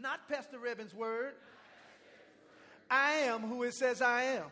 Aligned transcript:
Not 0.00 0.28
Pastor 0.28 0.58
Rebbin's 0.58 0.94
word. 0.94 1.32
I 2.90 3.12
am 3.12 3.40
who 3.40 3.64
it 3.64 3.74
says 3.74 4.00
I 4.00 4.22
am. 4.22 4.44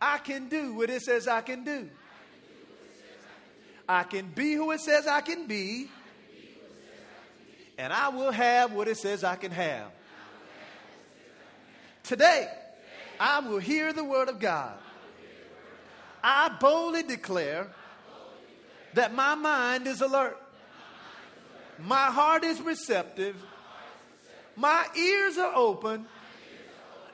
I 0.00 0.18
can 0.18 0.48
do 0.48 0.74
what 0.74 0.88
it 0.90 1.02
says 1.02 1.28
I 1.28 1.42
can 1.42 1.64
do. 1.64 1.88
I 3.88 4.04
can 4.04 4.28
be 4.28 4.54
who 4.54 4.70
it 4.70 4.80
says 4.80 5.06
I 5.06 5.20
can 5.20 5.46
be. 5.46 5.90
And 7.76 7.92
I 7.92 8.08
will 8.08 8.32
have 8.32 8.72
what 8.72 8.88
it 8.88 8.96
says 8.96 9.22
I 9.22 9.36
can 9.36 9.52
have. 9.52 9.90
Today, 12.02 12.48
I 13.20 13.40
will 13.40 13.58
hear 13.58 13.92
the 13.92 14.04
word 14.04 14.28
of 14.28 14.38
God. 14.38 14.78
I 16.24 16.56
boldly 16.60 17.02
declare 17.02 17.68
that 18.94 19.14
my 19.14 19.34
mind 19.34 19.86
is 19.86 20.00
alert. 20.00 20.40
My 21.78 22.06
heart 22.06 22.44
is 22.44 22.60
receptive. 22.60 23.36
My 24.58 24.86
ears 24.96 25.38
are 25.38 25.54
open. 25.54 26.06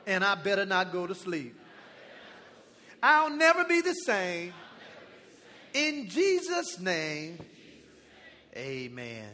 And 0.07 0.23
I 0.23 0.35
better 0.35 0.65
not 0.65 0.91
go 0.91 1.07
to 1.07 1.15
sleep. 1.15 1.55
I'll 3.01 3.29
never 3.29 3.63
be 3.65 3.81
the 3.81 3.93
same. 3.93 4.53
In 5.73 6.09
Jesus' 6.09 6.79
name, 6.79 7.37
amen. 8.55 9.29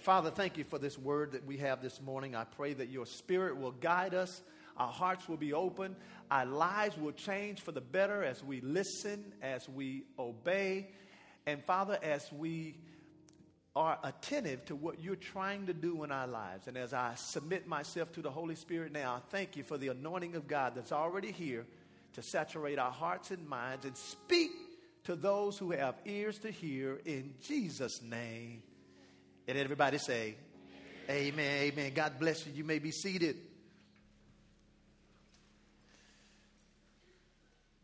Father, 0.00 0.30
thank 0.30 0.58
you 0.58 0.64
for 0.64 0.78
this 0.78 0.98
word 0.98 1.32
that 1.32 1.46
we 1.46 1.56
have 1.58 1.80
this 1.80 2.00
morning. 2.00 2.34
I 2.34 2.44
pray 2.44 2.74
that 2.74 2.88
your 2.88 3.06
spirit 3.06 3.56
will 3.56 3.72
guide 3.72 4.14
us, 4.14 4.42
our 4.76 4.90
hearts 4.90 5.28
will 5.28 5.36
be 5.36 5.52
open, 5.52 5.96
our 6.30 6.46
lives 6.46 6.98
will 6.98 7.12
change 7.12 7.60
for 7.60 7.72
the 7.72 7.80
better 7.80 8.24
as 8.24 8.42
we 8.42 8.60
listen, 8.60 9.32
as 9.40 9.68
we 9.68 10.04
obey, 10.18 10.88
and 11.46 11.62
Father, 11.64 11.98
as 12.02 12.30
we 12.32 12.76
are 13.76 13.98
attentive 14.02 14.64
to 14.64 14.74
what 14.74 15.00
you're 15.00 15.14
trying 15.14 15.66
to 15.66 15.74
do 15.74 16.02
in 16.02 16.10
our 16.10 16.26
lives. 16.26 16.66
And 16.66 16.78
as 16.78 16.94
I 16.94 17.12
submit 17.16 17.68
myself 17.68 18.10
to 18.12 18.22
the 18.22 18.30
Holy 18.30 18.54
Spirit 18.54 18.90
now, 18.90 19.16
I 19.16 19.20
thank 19.30 19.54
you 19.54 19.62
for 19.62 19.76
the 19.76 19.88
anointing 19.88 20.34
of 20.34 20.48
God 20.48 20.72
that's 20.74 20.92
already 20.92 21.30
here 21.30 21.66
to 22.14 22.22
saturate 22.22 22.78
our 22.78 22.90
hearts 22.90 23.30
and 23.30 23.46
minds 23.46 23.84
and 23.84 23.94
speak 23.94 24.50
to 25.04 25.14
those 25.14 25.58
who 25.58 25.72
have 25.72 25.94
ears 26.06 26.38
to 26.38 26.50
hear 26.50 26.98
in 27.04 27.34
Jesus' 27.42 28.00
name. 28.00 28.62
And 29.46 29.58
everybody 29.58 29.98
say, 29.98 30.36
Amen. 31.10 31.28
Amen. 31.38 31.62
Amen. 31.72 31.92
God 31.94 32.18
bless 32.18 32.46
you. 32.46 32.52
You 32.54 32.64
may 32.64 32.78
be 32.78 32.90
seated. 32.90 33.36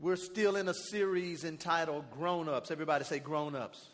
We're 0.01 0.17
still 0.17 0.57
in 0.57 0.69
a 0.69 0.75
series 0.75 1.45
entitled 1.45 2.11
Grown 2.11 2.49
Ups. 2.49 2.71
Everybody 2.71 3.05
say 3.05 3.19
Grown 3.19 3.55
Ups. 3.55 3.91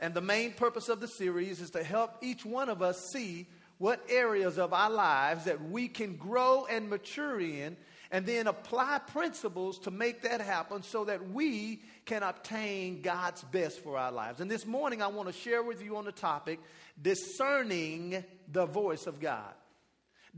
And 0.00 0.14
the 0.14 0.20
main 0.20 0.52
purpose 0.52 0.88
of 0.88 1.00
the 1.00 1.08
series 1.08 1.60
is 1.60 1.70
to 1.70 1.82
help 1.82 2.16
each 2.22 2.44
one 2.44 2.68
of 2.68 2.82
us 2.82 3.08
see 3.12 3.46
what 3.78 4.00
areas 4.08 4.58
of 4.58 4.72
our 4.72 4.90
lives 4.90 5.44
that 5.44 5.70
we 5.70 5.88
can 5.88 6.16
grow 6.16 6.66
and 6.70 6.88
mature 6.88 7.40
in, 7.40 7.76
and 8.10 8.24
then 8.24 8.46
apply 8.46 8.98
principles 9.12 9.78
to 9.80 9.90
make 9.90 10.22
that 10.22 10.40
happen 10.40 10.82
so 10.82 11.04
that 11.04 11.30
we 11.30 11.82
can 12.04 12.22
obtain 12.22 13.02
God's 13.02 13.42
best 13.42 13.82
for 13.82 13.98
our 13.98 14.12
lives. 14.12 14.40
And 14.40 14.50
this 14.50 14.64
morning, 14.64 15.02
I 15.02 15.08
want 15.08 15.28
to 15.28 15.34
share 15.34 15.62
with 15.62 15.82
you 15.82 15.96
on 15.96 16.04
the 16.04 16.12
topic 16.12 16.60
discerning 17.00 18.24
the 18.50 18.64
voice 18.64 19.06
of 19.06 19.20
God. 19.20 19.52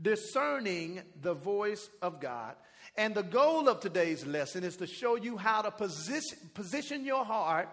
Discerning 0.01 1.01
the 1.21 1.33
voice 1.33 1.89
of 2.01 2.19
God. 2.19 2.55
And 2.97 3.13
the 3.13 3.23
goal 3.23 3.69
of 3.69 3.79
today's 3.79 4.25
lesson 4.25 4.63
is 4.63 4.77
to 4.77 4.87
show 4.87 5.15
you 5.15 5.37
how 5.37 5.61
to 5.61 5.71
position, 5.71 6.37
position 6.53 7.05
your 7.05 7.23
heart 7.23 7.69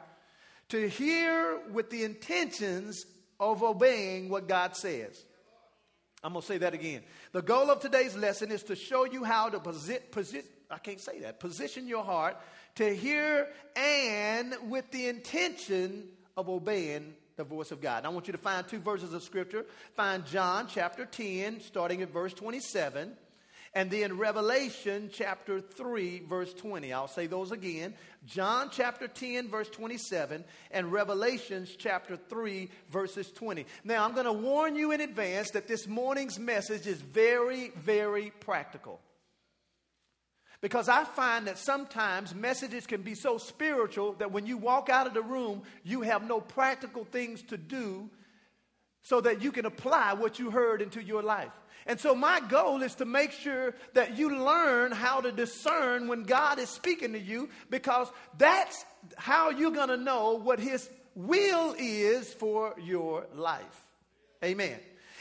to 0.70 0.88
hear 0.88 1.60
with 1.72 1.90
the 1.90 2.04
intentions 2.04 3.06
of 3.38 3.62
obeying 3.62 4.28
what 4.28 4.48
God 4.48 4.76
says. 4.76 5.24
I'm 6.24 6.32
going 6.32 6.42
to 6.42 6.46
say 6.46 6.58
that 6.58 6.74
again. 6.74 7.02
The 7.32 7.42
goal 7.42 7.70
of 7.70 7.80
today's 7.80 8.16
lesson 8.16 8.50
is 8.50 8.62
to 8.64 8.74
show 8.74 9.04
you 9.04 9.22
how 9.22 9.48
to 9.48 9.60
position, 9.60 10.02
posi- 10.10 10.44
I 10.70 10.78
can't 10.78 11.00
say 11.00 11.20
that, 11.20 11.38
position 11.38 11.86
your 11.86 12.02
heart 12.02 12.36
to 12.76 12.94
hear 12.94 13.48
and 13.76 14.54
with 14.68 14.90
the 14.90 15.08
intention 15.08 16.08
of 16.36 16.48
obeying 16.48 17.14
the 17.36 17.44
voice 17.44 17.70
of 17.70 17.80
God. 17.80 17.98
And 17.98 18.06
I 18.06 18.10
want 18.10 18.26
you 18.26 18.32
to 18.32 18.38
find 18.38 18.66
two 18.66 18.78
verses 18.78 19.12
of 19.12 19.22
scripture. 19.22 19.66
Find 19.94 20.26
John 20.26 20.66
chapter 20.68 21.04
10, 21.04 21.60
starting 21.60 22.02
at 22.02 22.12
verse 22.12 22.32
27. 22.34 23.12
And 23.76 23.90
then 23.90 24.16
Revelation 24.16 25.10
chapter 25.12 25.60
3, 25.60 26.20
verse 26.20 26.54
20. 26.54 26.94
I'll 26.94 27.08
say 27.08 27.26
those 27.26 27.52
again. 27.52 27.92
John 28.24 28.70
chapter 28.72 29.06
10, 29.06 29.50
verse 29.50 29.68
27, 29.68 30.44
and 30.70 30.90
Revelations 30.90 31.76
chapter 31.76 32.16
3, 32.16 32.70
verses 32.90 33.30
20. 33.32 33.66
Now, 33.84 34.06
I'm 34.06 34.14
going 34.14 34.24
to 34.24 34.32
warn 34.32 34.76
you 34.76 34.92
in 34.92 35.02
advance 35.02 35.50
that 35.50 35.68
this 35.68 35.86
morning's 35.86 36.38
message 36.38 36.86
is 36.86 37.02
very, 37.02 37.68
very 37.76 38.32
practical. 38.40 38.98
Because 40.62 40.88
I 40.88 41.04
find 41.04 41.46
that 41.46 41.58
sometimes 41.58 42.34
messages 42.34 42.86
can 42.86 43.02
be 43.02 43.14
so 43.14 43.36
spiritual 43.36 44.14
that 44.14 44.32
when 44.32 44.46
you 44.46 44.56
walk 44.56 44.88
out 44.88 45.06
of 45.06 45.12
the 45.12 45.20
room, 45.20 45.64
you 45.84 46.00
have 46.00 46.26
no 46.26 46.40
practical 46.40 47.04
things 47.04 47.42
to 47.48 47.58
do 47.58 48.08
so 49.06 49.20
that 49.20 49.40
you 49.40 49.52
can 49.52 49.66
apply 49.66 50.14
what 50.14 50.40
you 50.40 50.50
heard 50.50 50.82
into 50.82 51.00
your 51.00 51.22
life. 51.22 51.52
And 51.86 52.00
so, 52.00 52.12
my 52.12 52.40
goal 52.40 52.82
is 52.82 52.96
to 52.96 53.04
make 53.04 53.30
sure 53.30 53.72
that 53.94 54.18
you 54.18 54.44
learn 54.44 54.90
how 54.90 55.20
to 55.20 55.30
discern 55.30 56.08
when 56.08 56.24
God 56.24 56.58
is 56.58 56.68
speaking 56.68 57.12
to 57.12 57.18
you 57.18 57.48
because 57.70 58.10
that's 58.36 58.84
how 59.16 59.50
you're 59.50 59.70
going 59.70 59.90
to 59.90 59.96
know 59.96 60.32
what 60.32 60.58
His 60.58 60.90
will 61.14 61.76
is 61.78 62.34
for 62.34 62.74
your 62.82 63.28
life. 63.36 63.84
Amen. 64.44 64.76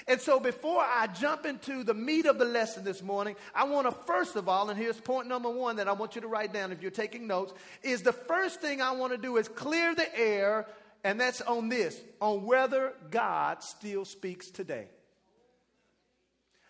And 0.08 0.20
so, 0.20 0.40
before 0.40 0.82
I 0.82 1.06
jump 1.06 1.46
into 1.46 1.84
the 1.84 1.94
meat 1.94 2.26
of 2.26 2.40
the 2.40 2.46
lesson 2.46 2.84
this 2.84 3.04
morning, 3.04 3.36
I 3.54 3.66
want 3.66 3.86
to 3.86 3.92
first 4.08 4.36
of 4.36 4.50
all, 4.50 4.72
and 4.72 4.80
here's 4.80 5.00
point 5.00 5.28
number 5.28 5.52
one 5.52 5.76
that 5.76 5.88
I 5.88 5.94
want 5.94 6.16
you 6.16 6.22
to 6.22 6.28
write 6.28 6.52
down 6.52 6.72
if 6.72 6.82
you're 6.82 6.90
taking 6.90 7.28
notes, 7.28 7.54
is 7.84 8.02
the 8.02 8.14
first 8.14 8.62
thing 8.62 8.82
I 8.82 8.94
want 8.94 9.12
to 9.12 9.20
do 9.20 9.38
is 9.38 9.48
clear 9.48 9.94
the 9.94 10.18
air, 10.18 10.66
and 11.06 11.22
that's 11.22 11.40
on 11.42 11.70
this 11.70 12.02
on 12.20 12.46
whether 12.46 12.94
God 13.12 13.64
still 13.64 14.06
speaks 14.06 14.50
today. 14.50 14.88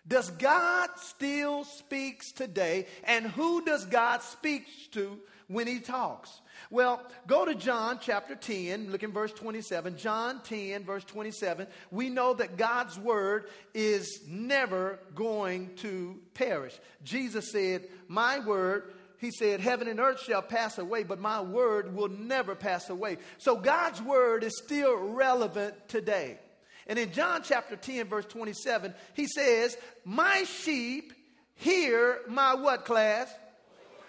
Does 0.06 0.30
God 0.30 0.90
still 0.96 1.64
speaks 1.64 2.30
today? 2.32 2.86
And 3.04 3.26
who 3.26 3.64
does 3.64 3.86
God 3.86 4.22
speak 4.22 4.66
to 4.92 5.18
when 5.48 5.66
he 5.66 5.80
talks? 5.80 6.30
Well, 6.70 7.02
go 7.26 7.46
to 7.46 7.54
John 7.54 7.98
chapter 8.00 8.36
10, 8.36 8.92
look 8.92 9.02
in 9.02 9.10
verse 9.10 9.32
27. 9.32 9.96
John 9.96 10.42
10, 10.44 10.84
verse 10.84 11.04
27. 11.04 11.66
We 11.90 12.10
know 12.10 12.34
that 12.34 12.58
God's 12.58 12.98
word 12.98 13.46
is 13.72 14.20
never 14.28 14.98
going 15.14 15.74
to 15.76 16.20
perish. 16.34 16.78
Jesus 17.02 17.50
said, 17.50 17.88
My 18.06 18.38
word, 18.40 18.92
he 19.18 19.30
said, 19.30 19.60
Heaven 19.60 19.88
and 19.88 20.00
earth 20.00 20.20
shall 20.22 20.42
pass 20.42 20.78
away, 20.78 21.02
but 21.02 21.18
my 21.18 21.40
word 21.40 21.94
will 21.94 22.08
never 22.08 22.54
pass 22.54 22.90
away. 22.90 23.18
So 23.38 23.56
God's 23.56 24.02
word 24.02 24.44
is 24.44 24.58
still 24.62 24.96
relevant 24.96 25.88
today. 25.88 26.38
And 26.86 26.98
in 26.98 27.12
John 27.12 27.42
chapter 27.42 27.76
10, 27.76 28.06
verse 28.06 28.26
27, 28.26 28.94
he 29.14 29.26
says, 29.26 29.76
My 30.04 30.44
sheep 30.44 31.12
hear 31.54 32.20
my 32.28 32.54
what 32.54 32.84
class? 32.84 33.32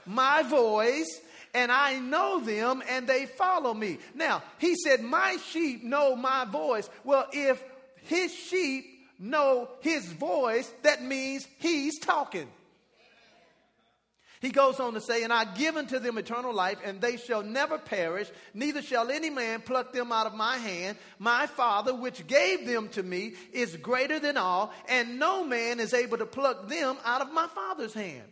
My 0.05 0.43
voice, 0.43 1.19
and 1.53 1.71
I 1.71 1.99
know 1.99 2.39
them 2.39 2.83
and 2.87 3.07
they 3.07 3.25
follow 3.25 3.73
me. 3.73 3.97
Now, 4.13 4.43
he 4.59 4.75
said, 4.75 5.01
My 5.01 5.37
sheep 5.51 5.83
know 5.83 6.15
my 6.15 6.45
voice. 6.45 6.89
Well, 7.03 7.27
if 7.31 7.63
his 8.03 8.33
sheep 8.33 8.85
know 9.19 9.69
his 9.81 10.05
voice, 10.05 10.71
that 10.83 11.03
means 11.03 11.47
he's 11.57 11.99
talking. 11.99 12.47
He 14.39 14.49
goes 14.49 14.79
on 14.79 14.93
to 14.93 15.01
say, 15.01 15.23
And 15.23 15.33
I 15.33 15.45
give 15.45 15.77
unto 15.77 15.99
them 15.99 16.17
eternal 16.17 16.53
life, 16.53 16.77
and 16.85 17.01
they 17.01 17.17
shall 17.17 17.41
never 17.41 17.77
perish, 17.77 18.29
neither 18.53 18.81
shall 18.81 19.09
any 19.09 19.29
man 19.29 19.61
pluck 19.61 19.93
them 19.93 20.11
out 20.11 20.27
of 20.27 20.35
my 20.35 20.57
hand. 20.57 20.97
My 21.17 21.47
Father, 21.47 21.93
which 21.93 22.27
gave 22.27 22.67
them 22.67 22.89
to 22.89 23.01
me, 23.01 23.33
is 23.51 23.75
greater 23.77 24.19
than 24.19 24.37
all, 24.37 24.71
and 24.87 25.17
no 25.17 25.43
man 25.43 25.79
is 25.79 25.93
able 25.93 26.19
to 26.19 26.25
pluck 26.25 26.67
them 26.67 26.97
out 27.03 27.21
of 27.21 27.31
my 27.31 27.47
Father's 27.47 27.93
hand. 27.93 28.23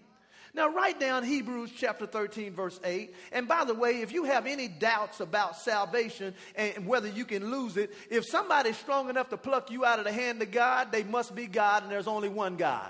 Now, 0.53 0.69
write 0.69 1.01
down 1.01 1.25
Hebrews 1.25 1.71
chapter 1.75 2.05
13, 2.05 2.53
verse 2.53 2.79
8. 2.81 3.13
And 3.33 3.45
by 3.45 3.65
the 3.65 3.73
way, 3.73 3.99
if 3.99 4.13
you 4.13 4.23
have 4.23 4.47
any 4.47 4.69
doubts 4.69 5.19
about 5.19 5.57
salvation 5.57 6.33
and 6.55 6.87
whether 6.87 7.09
you 7.09 7.25
can 7.25 7.51
lose 7.51 7.75
it, 7.75 7.93
if 8.09 8.25
somebody's 8.25 8.77
strong 8.77 9.09
enough 9.09 9.29
to 9.31 9.37
pluck 9.37 9.69
you 9.69 9.83
out 9.83 9.99
of 9.99 10.05
the 10.05 10.13
hand 10.13 10.41
of 10.41 10.51
God, 10.51 10.93
they 10.93 11.03
must 11.03 11.35
be 11.35 11.47
God, 11.47 11.83
and 11.83 11.91
there's 11.91 12.07
only 12.07 12.29
one 12.29 12.55
God. 12.55 12.89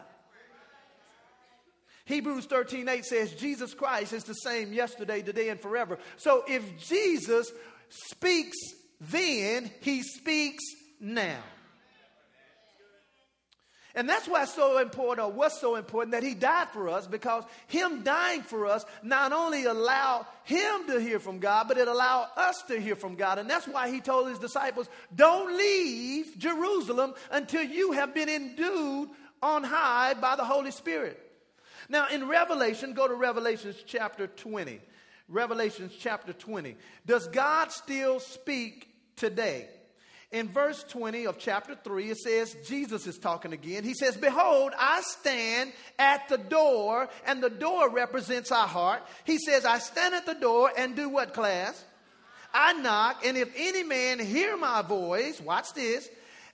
Hebrews 2.06 2.46
13 2.46 2.88
8 2.88 3.06
says, 3.06 3.32
Jesus 3.34 3.74
Christ 3.74 4.14
is 4.14 4.24
the 4.24 4.34
same 4.34 4.74
yesterday, 4.74 5.22
today, 5.22 5.50
and 5.50 5.60
forever. 5.60 5.98
So 6.18 6.44
if 6.48 6.78
Jesus 6.80 7.52
speaks 7.90 8.58
then, 9.02 9.72
he 9.82 10.04
speaks 10.04 10.64
now. 11.00 11.42
And 13.98 14.10
that's 14.10 14.28
why 14.28 14.44
so 14.44 14.78
important, 14.80 15.26
or 15.26 15.32
what's 15.32 15.60
so 15.62 15.78
important, 15.78 16.12
that 16.12 16.22
he 16.22 16.34
died 16.34 16.68
for 16.70 16.90
us, 16.90 17.08
because 17.08 17.46
him 17.68 18.04
dying 18.04 18.42
for 18.42 18.68
us 18.68 18.84
not 19.02 19.32
only 19.32 19.64
allowed 19.64 20.26
him 20.44 20.88
to 20.88 21.00
hear 21.00 21.18
from 21.18 21.40
God, 21.40 21.70
but 21.70 21.78
it 21.78 21.88
allowed 21.88 22.28
us 22.36 22.62
to 22.68 22.80
hear 22.80 22.98
from 22.98 23.16
God. 23.16 23.40
And 23.40 23.50
that's 23.50 23.68
why 23.68 23.90
he 23.90 24.02
told 24.02 24.28
his 24.28 24.38
disciples, 24.38 24.90
don't 25.16 25.58
leave 25.58 26.38
Jerusalem 26.38 27.14
until 27.32 27.64
you 27.64 27.94
have 27.94 28.14
been 28.14 28.28
endued 28.28 29.10
on 29.42 29.64
high 29.64 30.14
by 30.14 30.36
the 30.36 30.44
Holy 30.44 30.72
Spirit. 30.72 31.25
Now, 31.90 32.08
in 32.08 32.28
Revelation, 32.28 32.94
go 32.94 33.08
to 33.08 33.14
Revelations 33.14 33.76
chapter 33.86 34.28
20. 34.28 34.82
Revelations 35.28 35.94
chapter 36.00 36.34
20. 36.34 36.76
Does 37.06 37.28
God 37.28 37.72
still 37.72 38.20
speak 38.20 38.90
today? 39.16 39.68
In 40.32 40.50
verse 40.50 40.84
20 40.84 41.28
of 41.28 41.38
chapter 41.38 41.78
3, 41.82 42.10
it 42.10 42.18
says, 42.18 42.56
Jesus 42.66 43.08
is 43.08 43.18
talking 43.18 43.54
again. 43.54 43.84
He 43.84 43.94
says, 43.94 44.18
Behold, 44.18 44.74
I 44.78 45.02
stand 45.02 45.72
at 45.98 46.28
the 46.28 46.38
door, 46.38 47.08
and 47.26 47.42
the 47.42 47.50
door 47.50 47.90
represents 47.90 48.52
our 48.52 48.68
heart. 48.68 49.04
He 49.24 49.38
says, 49.38 49.66
I 49.66 49.80
stand 49.80 50.14
at 50.14 50.26
the 50.26 50.34
door 50.34 50.72
and 50.78 50.96
do 50.96 51.10
what, 51.10 51.34
class? 51.34 51.84
I 52.54 52.74
knock, 52.74 53.26
and 53.26 53.38
if 53.38 53.54
any 53.56 53.84
man 53.84 54.20
hear 54.20 54.58
my 54.58 54.82
voice, 54.82 55.40
watch 55.42 55.74
this, 55.74 56.10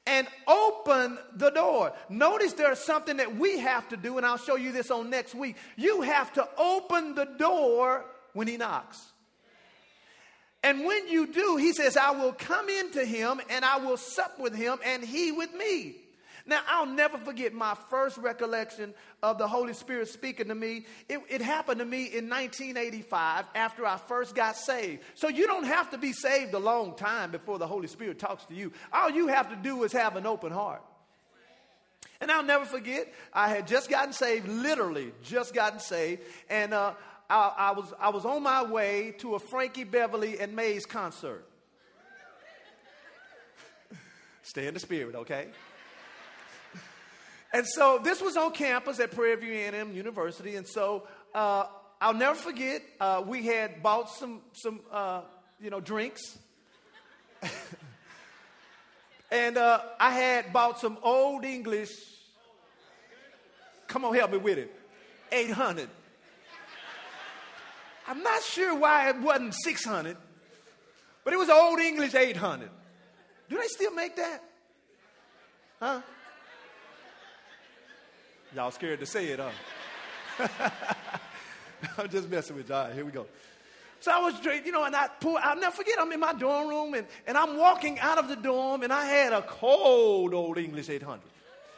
and 0.06 0.28
open 0.48 1.18
the 1.36 1.52
door. 1.52 1.94
Notice 2.10 2.54
there's 2.54 2.80
something 2.80 3.18
that 3.18 3.36
we 3.36 3.60
have 3.60 3.88
to 3.90 3.98
do, 3.98 4.18
and 4.18 4.26
I'll 4.26 4.38
show 4.38 4.56
you 4.56 4.72
this 4.72 4.92
on 4.92 5.10
next 5.10 5.36
week. 5.36 5.56
You 5.76 6.02
have 6.02 6.34
to 6.34 6.48
open 6.58 7.16
the 7.16 7.26
door 7.26 8.06
when 8.34 8.48
he 8.48 8.58
knocks. 8.58 9.12
And 10.64 10.86
when 10.86 11.08
you 11.08 11.28
do, 11.28 11.58
he 11.58 11.74
says, 11.74 11.98
I 11.98 12.12
will 12.12 12.34
come 12.34 12.70
into 12.70 13.04
him 13.04 13.42
and 13.50 13.66
I 13.66 13.78
will 13.78 13.98
sup 13.98 14.40
with 14.40 14.56
him 14.56 14.78
and 14.86 15.04
he 15.04 15.32
with 15.32 15.54
me. 15.54 15.96
Now, 16.46 16.62
I'll 16.68 16.86
never 16.86 17.18
forget 17.18 17.54
my 17.54 17.76
first 17.90 18.18
recollection 18.18 18.94
of 19.22 19.38
the 19.38 19.48
Holy 19.48 19.74
Spirit 19.74 20.08
speaking 20.08 20.48
to 20.48 20.56
me. 20.56 20.86
It, 21.08 21.20
it, 21.30 21.42
happened 21.42 21.80
to 21.80 21.86
me 21.86 22.06
in 22.06 22.30
1985 22.30 23.46
after 23.56 23.86
I 23.86 23.98
first 23.98 24.36
got 24.36 24.56
saved. 24.56 25.04
So 25.16 25.28
you 25.28 25.46
don't 25.48 25.66
have 25.66 25.92
to 25.92 25.98
be 25.98 26.14
saved 26.14 26.54
a 26.54 26.60
long 26.60 26.96
time 26.96 27.32
before 27.32 27.60
the 27.60 27.68
Holy 27.68 27.88
Spirit 27.88 28.20
talks 28.20 28.46
to 28.46 28.56
you. 28.56 28.72
All 28.92 29.10
you 29.10 29.28
have 29.28 29.50
to 29.50 29.56
do 29.56 29.84
is 29.84 29.92
have 29.92 30.16
an 30.16 30.26
open 30.26 30.52
heart. 30.52 30.82
And 32.20 32.32
I'll 32.32 32.44
never 32.44 32.66
forget, 32.66 33.12
I 33.34 33.50
had 33.50 33.68
just 33.68 33.90
gotten 33.90 34.14
saved, 34.14 34.48
literally 34.48 35.12
just 35.24 35.54
gotten 35.54 35.80
saved. 35.80 36.22
And 36.50 36.74
uh, 36.74 36.94
I, 37.30 37.54
I, 37.58 37.72
was, 37.72 37.94
I 38.00 38.10
was 38.10 38.26
on 38.26 38.44
my 38.44 38.64
way 38.64 39.16
to 39.20 39.36
a 39.36 39.40
Frankie 39.40 39.84
Beverly 39.84 40.40
and 40.40 40.56
Maze 40.56 40.86
concert. 40.86 41.48
Stay 44.44 44.68
in 44.68 44.74
the 44.74 44.80
spirit, 44.80 45.16
okay? 45.16 45.48
And 47.54 47.68
so 47.68 48.00
this 48.02 48.22
was 48.22 48.38
on 48.38 48.52
campus 48.52 49.00
at 49.00 49.12
Prairie 49.12 49.36
View 49.36 49.54
A&M 49.54 49.94
University. 49.94 50.56
And 50.56 50.66
so 50.68 51.08
uh, 51.34 51.66
I'll 52.00 52.14
never 52.14 52.36
forget, 52.36 52.82
uh, 53.00 53.24
we 53.26 53.46
had 53.46 53.84
bought 53.84 54.10
some, 54.10 54.42
some 54.54 54.80
uh, 54.92 55.22
you 55.60 55.70
know, 55.70 55.82
drinks. 55.82 56.38
and 59.32 59.58
uh, 59.58 59.82
I 60.00 60.12
had 60.12 60.54
bought 60.54 60.80
some 60.80 60.98
old 61.04 61.44
English. 61.44 61.92
Come 63.88 64.06
on, 64.06 64.16
help 64.16 64.32
me 64.32 64.38
with 64.38 64.58
it. 64.58 64.74
800. 65.32 65.90
I'm 68.08 68.24
not 68.24 68.42
sure 68.44 68.76
why 68.76 69.10
it 69.10 69.20
wasn't 69.20 69.54
600, 69.64 70.18
but 71.24 71.34
it 71.34 71.38
was 71.38 71.50
Old 71.50 71.80
English 71.80 72.16
800. 72.16 72.70
Do 73.50 73.58
they 73.58 73.68
still 73.68 73.94
make 73.94 74.16
that? 74.16 74.44
Huh? 75.80 76.02
Y'all 78.54 78.72
scared 78.72 79.00
to 79.00 79.06
say 79.06 79.28
it, 79.28 79.40
huh? 79.40 80.50
I'm 81.98 82.10
just 82.10 82.30
messing 82.30 82.58
with 82.58 82.68
you. 82.68 82.76
All 82.76 82.86
right, 82.86 82.94
here 82.94 83.06
we 83.06 83.12
go. 83.12 83.26
So 84.02 84.12
I 84.12 84.20
was, 84.20 84.38
drinking, 84.40 84.66
you 84.66 84.72
know, 84.72 84.84
and 84.84 84.96
I 84.96 85.08
pull, 85.08 85.38
I'll 85.42 85.56
never 85.56 85.76
forget, 85.76 85.96
I'm 86.00 86.12
in 86.12 86.20
my 86.20 86.34
dorm 86.34 86.68
room 86.68 86.94
and, 86.96 87.08
and 87.28 87.38
I'm 87.38 87.58
walking 87.58 88.00
out 88.00 88.18
of 88.18 88.28
the 88.28 88.36
dorm 88.36 88.84
and 88.84 88.92
I 88.92 89.06
had 89.06 89.32
a 89.32 89.42
cold 89.44 90.34
old 90.34 90.58
English 90.58 90.90
800. 90.90 91.22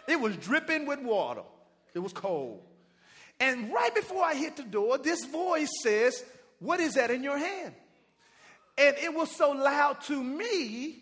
It 0.07 0.19
was 0.19 0.35
dripping 0.37 0.87
with 0.87 0.99
water. 0.99 1.43
It 1.93 1.99
was 1.99 2.13
cold. 2.13 2.61
And 3.39 3.71
right 3.73 3.93
before 3.93 4.23
I 4.23 4.33
hit 4.33 4.55
the 4.55 4.63
door, 4.63 4.97
this 4.97 5.25
voice 5.25 5.69
says, 5.81 6.23
What 6.59 6.79
is 6.79 6.93
that 6.95 7.11
in 7.11 7.23
your 7.23 7.37
hand? 7.37 7.73
And 8.77 8.95
it 8.97 9.13
was 9.13 9.29
so 9.29 9.51
loud 9.51 10.01
to 10.03 10.23
me, 10.23 10.97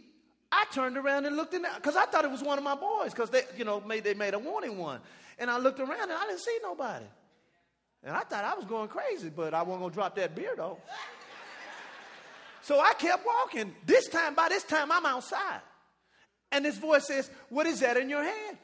I 0.52 0.66
turned 0.74 0.98
around 0.98 1.26
and 1.26 1.38
looked 1.38 1.54
in 1.54 1.62
there 1.62 1.72
because 1.76 1.96
I 1.96 2.06
thought 2.08 2.26
it 2.26 2.32
was 2.32 2.42
one 2.44 2.58
of 2.58 2.64
my 2.64 2.76
boys 2.76 3.12
because 3.14 3.30
they, 3.30 3.44
you 3.58 3.64
know, 3.64 3.80
made, 3.80 4.04
they 4.04 4.16
made 4.16 4.34
a 4.34 4.40
warning 4.40 4.78
one. 4.78 5.00
And 5.39 5.50
I 5.50 5.57
looked 5.57 5.80
around 5.80 6.04
and 6.04 6.13
I 6.13 6.28
didn't 6.28 6.42
see 6.42 6.57
nobody. 6.62 7.06
And 8.04 8.16
I 8.16 8.22
thought 8.22 8.44
I 8.44 8.56
was 8.56 8.66
going 8.66 8.88
crazy, 8.88 9.30
but 9.30 9.54
I 9.54 9.62
wasn't 9.62 9.81
going 9.81 9.92
to 9.92 9.95
drop 9.95 10.16
that 10.16 10.36
beer 10.36 10.54
though. 10.57 10.78
so 12.62 12.80
I 12.80 12.94
kept 12.94 13.25
walking. 13.25 13.75
This 13.86 14.07
time, 14.07 14.33
by 14.33 14.50
this 14.50 14.63
time, 14.63 14.92
I'm 14.92 15.06
outside. 15.06 15.62
And 16.51 16.66
this 16.66 16.78
voice 16.78 17.07
says, 17.07 17.30
What 17.50 17.68
is 17.68 17.80
that 17.81 17.98
in 17.98 18.10
your 18.10 18.24
hand? 18.24 18.57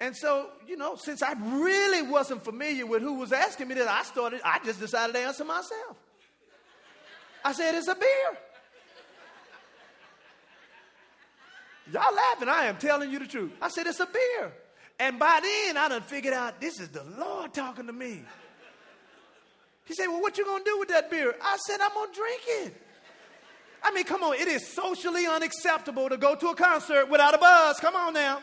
And 0.00 0.16
so, 0.16 0.50
you 0.66 0.76
know, 0.76 0.94
since 0.94 1.22
I 1.22 1.32
really 1.32 2.02
wasn't 2.02 2.44
familiar 2.44 2.86
with 2.86 3.02
who 3.02 3.14
was 3.14 3.32
asking 3.32 3.68
me 3.68 3.74
that, 3.74 3.88
I 3.88 4.04
started, 4.04 4.40
I 4.44 4.60
just 4.64 4.78
decided 4.78 5.14
to 5.14 5.18
answer 5.20 5.44
myself. 5.44 5.96
I 7.44 7.52
said, 7.52 7.74
It's 7.74 7.88
a 7.88 7.94
beer. 7.94 8.38
Y'all 11.90 12.14
laughing, 12.14 12.48
I 12.48 12.66
am 12.66 12.76
telling 12.76 13.10
you 13.10 13.18
the 13.18 13.26
truth. 13.26 13.52
I 13.62 13.68
said, 13.68 13.86
It's 13.86 14.00
a 14.00 14.06
beer. 14.06 14.52
And 14.98 15.18
by 15.18 15.40
then, 15.42 15.76
I 15.76 15.88
done 15.88 16.02
figured 16.02 16.34
out 16.34 16.60
this 16.60 16.80
is 16.80 16.88
the 16.88 17.04
Lord 17.04 17.54
talking 17.54 17.86
to 17.86 17.92
me. 17.92 18.22
He 19.84 19.94
said, 19.94 20.08
Well, 20.08 20.20
what 20.20 20.36
you 20.36 20.44
gonna 20.44 20.64
do 20.64 20.78
with 20.78 20.88
that 20.88 21.10
beer? 21.10 21.34
I 21.42 21.56
said, 21.66 21.80
I'm 21.80 21.94
gonna 21.94 22.12
drink 22.12 22.42
it. 22.46 22.82
I 23.82 23.92
mean, 23.92 24.04
come 24.04 24.22
on, 24.22 24.34
it 24.34 24.48
is 24.48 24.66
socially 24.66 25.26
unacceptable 25.26 26.08
to 26.08 26.16
go 26.16 26.34
to 26.34 26.48
a 26.48 26.54
concert 26.54 27.08
without 27.08 27.34
a 27.34 27.38
buzz. 27.38 27.78
Come 27.78 27.94
on 27.94 28.12
now. 28.12 28.42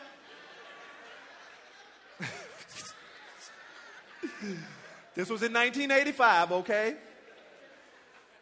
this 5.14 5.28
was 5.28 5.42
in 5.42 5.52
1985, 5.52 6.52
okay? 6.52 6.96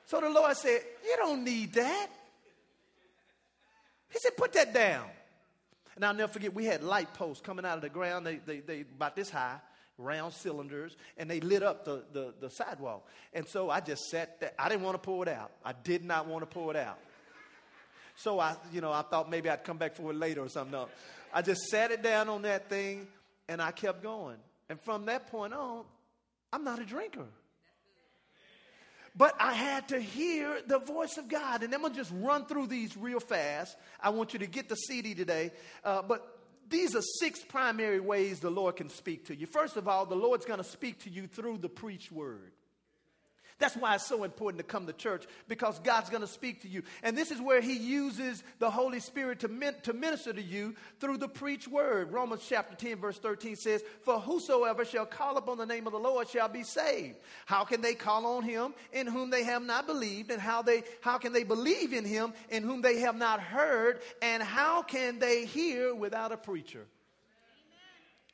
So 0.07 0.21
the 0.21 0.31
Lord 0.31 0.57
said, 0.57 0.81
You 1.05 1.17
don't 1.17 1.43
need 1.43 1.73
that. 1.75 2.07
He 4.11 4.21
said, 4.21 4.37
Put 4.37 4.53
that 4.53 4.73
down. 4.73 5.07
And 5.97 6.05
I'll 6.05 6.15
never 6.15 6.33
forget, 6.33 6.55
we 6.55 6.65
had 6.65 6.83
light 6.83 7.13
posts 7.15 7.41
coming 7.41 7.65
out 7.65 7.77
of 7.77 7.83
the 7.83 7.89
ground, 7.89 8.27
they, 8.27 8.37
they, 8.37 8.61
they 8.61 8.81
about 8.81 9.15
this 9.15 9.31
high, 9.31 9.59
round 9.99 10.33
cylinders, 10.33 10.97
and 11.17 11.31
they 11.31 11.41
lit 11.41 11.63
up 11.63 11.85
the, 11.85 12.05
the, 12.13 12.35
the 12.41 12.51
sidewalk. 12.51 13.07
And 13.33 13.47
so 13.47 13.71
I 13.71 13.81
just 13.81 14.03
sat 14.11 14.41
there. 14.41 14.53
I 14.59 14.69
didn't 14.69 14.83
want 14.83 14.95
to 14.95 14.99
pull 14.99 15.23
it 15.23 15.29
out. 15.29 15.53
I 15.65 15.73
did 15.73 16.05
not 16.05 16.27
want 16.27 16.43
to 16.43 16.47
pull 16.47 16.71
it 16.71 16.77
out. 16.77 16.99
So 18.17 18.39
I, 18.39 18.57
you 18.73 18.81
know, 18.81 18.93
I 18.93 19.03
thought 19.03 19.31
maybe 19.31 19.49
I'd 19.49 19.65
come 19.65 19.77
back 19.77 19.95
for 19.95 20.11
it 20.11 20.17
later 20.17 20.43
or 20.43 20.49
something. 20.49 20.73
No. 20.73 20.89
I 21.33 21.43
just 21.43 21.63
sat 21.63 21.91
it 21.91 22.03
down 22.03 22.29
on 22.29 22.43
that 22.43 22.69
thing 22.69 23.09
and 23.49 23.61
I 23.61 23.73
kept 23.73 24.03
going. 24.03 24.37
And 24.69 24.81
from 24.81 25.07
that 25.07 25.31
point 25.31 25.53
on, 25.53 25.85
I'm 26.53 26.65
not 26.65 26.79
a 26.79 26.85
drinker. 26.85 27.27
But 29.17 29.35
I 29.39 29.53
had 29.53 29.89
to 29.89 30.01
hear 30.01 30.59
the 30.67 30.79
voice 30.79 31.19
of 31.19 31.29
God. 31.29 31.63
And 31.63 31.73
I'm 31.73 31.81
going 31.81 31.93
to 31.93 31.99
just 31.99 32.13
run 32.15 32.47
through 32.47 32.67
these 32.67 32.97
real 32.97 33.21
fast. 33.21 33.77
I 34.01 34.11
want 34.11 34.33
you 34.33 34.41
to 34.41 34.47
get 34.47 34.69
the 34.69 34.75
CD 34.75 35.15
today. 35.15 35.53
Uh, 35.85 36.03
but 36.03 36.39
these 36.69 36.97
are 36.97 37.03
six 37.21 37.41
primary 37.45 38.01
ways 38.01 38.41
the 38.41 38.51
Lord 38.51 38.77
can 38.77 38.89
speak 38.89 39.27
to 39.27 39.37
you. 39.37 39.47
First 39.47 39.77
of 39.77 39.87
all, 39.87 40.07
the 40.07 40.17
Lord's 40.17 40.45
going 40.45 40.59
to 40.59 40.65
speak 40.65 41.05
to 41.05 41.11
you 41.11 41.27
through 41.27 41.59
the 41.59 41.69
preached 41.69 42.11
word. 42.11 42.53
That's 43.59 43.77
why 43.77 43.95
it's 43.95 44.07
so 44.07 44.25
important 44.25 44.59
to 44.59 44.65
come 44.65 44.87
to 44.87 44.93
church 44.93 45.27
because 45.47 45.79
God's 45.79 46.11
going 46.11 46.23
to 46.23 46.27
speak 46.27 46.63
to 46.63 46.69
you. 46.69 46.83
And 47.05 47.17
this 47.17 47.31
is 47.31 47.41
where 47.41 47.61
He 47.61 47.77
uses 47.77 48.43
the 48.59 48.71
Holy 48.71 48.99
Spirit 48.99 49.41
to, 49.41 49.49
min- 49.49 49.77
to 49.85 49.93
minister 49.93 50.33
to 50.33 50.43
you 50.43 50.75
through 50.99 51.19
the 51.19 51.29
preached 51.29 51.69
word. 51.69 52.11
Romans 52.13 52.45
chapter 52.49 52.75
10, 52.75 52.99
verse 52.99 53.19
13 53.19 53.55
says, 53.55 53.85
For 54.03 54.19
whosoever 54.19 54.85
shall 54.85 55.07
call 55.07 55.37
upon 55.37 55.59
the 55.59 55.67
name 55.67 55.87
of 55.87 55.93
the 55.93 56.01
Lord 56.01 56.29
shall 56.29 56.49
be 56.49 56.65
saved. 56.65 57.19
How 57.47 57.65
can 57.65 57.81
they 57.81 57.95
call 57.95 58.27
on 58.27 58.43
Him 58.43 58.75
in 58.93 59.07
whom 59.07 59.31
they 59.31 59.45
have 59.45 59.63
not 59.63 59.87
believed? 59.87 60.33
And 60.33 60.41
how, 60.41 60.63
they, 60.63 60.83
how 61.01 61.19
can 61.19 61.33
they 61.33 61.45
believe 61.45 61.93
in 61.93 62.05
Him 62.05 62.33
in 62.49 62.65
whom 62.65 62.83
they 62.83 62.99
have 63.01 63.17
not 63.17 63.41
heard? 63.41 64.01
And 64.21 64.43
how 64.43 64.83
can 64.83 65.21
they 65.21 65.45
hear 65.45 65.95
without 65.95 66.33
a 66.33 66.37
preacher? 66.37 66.87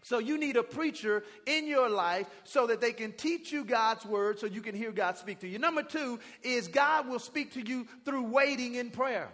So 0.02 0.18
you 0.18 0.38
need 0.38 0.56
a 0.56 0.62
preacher 0.62 1.24
in 1.46 1.66
your 1.66 1.88
life 1.88 2.26
so 2.44 2.66
that 2.68 2.80
they 2.80 2.92
can 2.92 3.12
teach 3.12 3.52
you 3.52 3.64
God's 3.64 4.04
word 4.04 4.38
so 4.38 4.46
you 4.46 4.62
can 4.62 4.74
hear 4.74 4.92
God 4.92 5.18
speak 5.18 5.40
to 5.40 5.48
you. 5.48 5.58
Number 5.58 5.82
two 5.82 6.18
is 6.42 6.68
God 6.68 7.08
will 7.08 7.18
speak 7.18 7.52
to 7.54 7.60
you 7.60 7.86
through 8.04 8.24
waiting 8.24 8.76
in 8.76 8.90
prayer. 8.90 9.28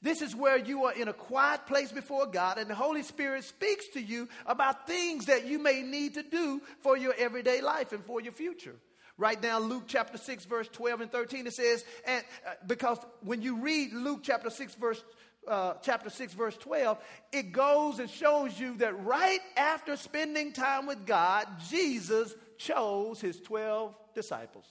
This 0.00 0.20
is 0.20 0.34
where 0.34 0.58
you 0.58 0.84
are 0.84 0.92
in 0.92 1.08
a 1.08 1.14
quiet 1.14 1.66
place 1.66 1.90
before 1.92 2.26
God 2.26 2.58
and 2.58 2.68
the 2.68 2.74
Holy 2.74 3.02
Spirit 3.02 3.44
speaks 3.44 3.88
to 3.88 4.00
you 4.00 4.28
about 4.46 4.86
things 4.86 5.26
that 5.26 5.46
you 5.46 5.58
may 5.58 5.82
need 5.82 6.14
to 6.14 6.22
do 6.22 6.60
for 6.80 6.96
your 6.96 7.14
everyday 7.16 7.60
life 7.60 7.92
and 7.92 8.04
for 8.04 8.20
your 8.20 8.32
future. 8.32 8.76
Right 9.16 9.40
now, 9.40 9.60
Luke 9.60 9.84
chapter 9.86 10.18
6, 10.18 10.44
verse 10.46 10.68
12 10.72 11.02
and 11.02 11.12
13. 11.12 11.46
It 11.46 11.54
says, 11.54 11.84
and 12.04 12.24
uh, 12.46 12.54
because 12.66 12.98
when 13.22 13.42
you 13.42 13.60
read 13.60 13.92
Luke 13.92 14.20
chapter 14.24 14.50
6, 14.50 14.74
verse 14.74 15.02
uh, 15.48 15.74
chapter 15.82 16.10
6, 16.10 16.34
verse 16.34 16.56
12, 16.56 16.98
it 17.32 17.52
goes 17.52 17.98
and 17.98 18.10
shows 18.10 18.58
you 18.58 18.76
that 18.78 19.04
right 19.04 19.40
after 19.56 19.96
spending 19.96 20.52
time 20.52 20.86
with 20.86 21.06
God, 21.06 21.46
Jesus 21.68 22.34
chose 22.58 23.20
his 23.20 23.40
12 23.40 23.94
disciples. 24.14 24.64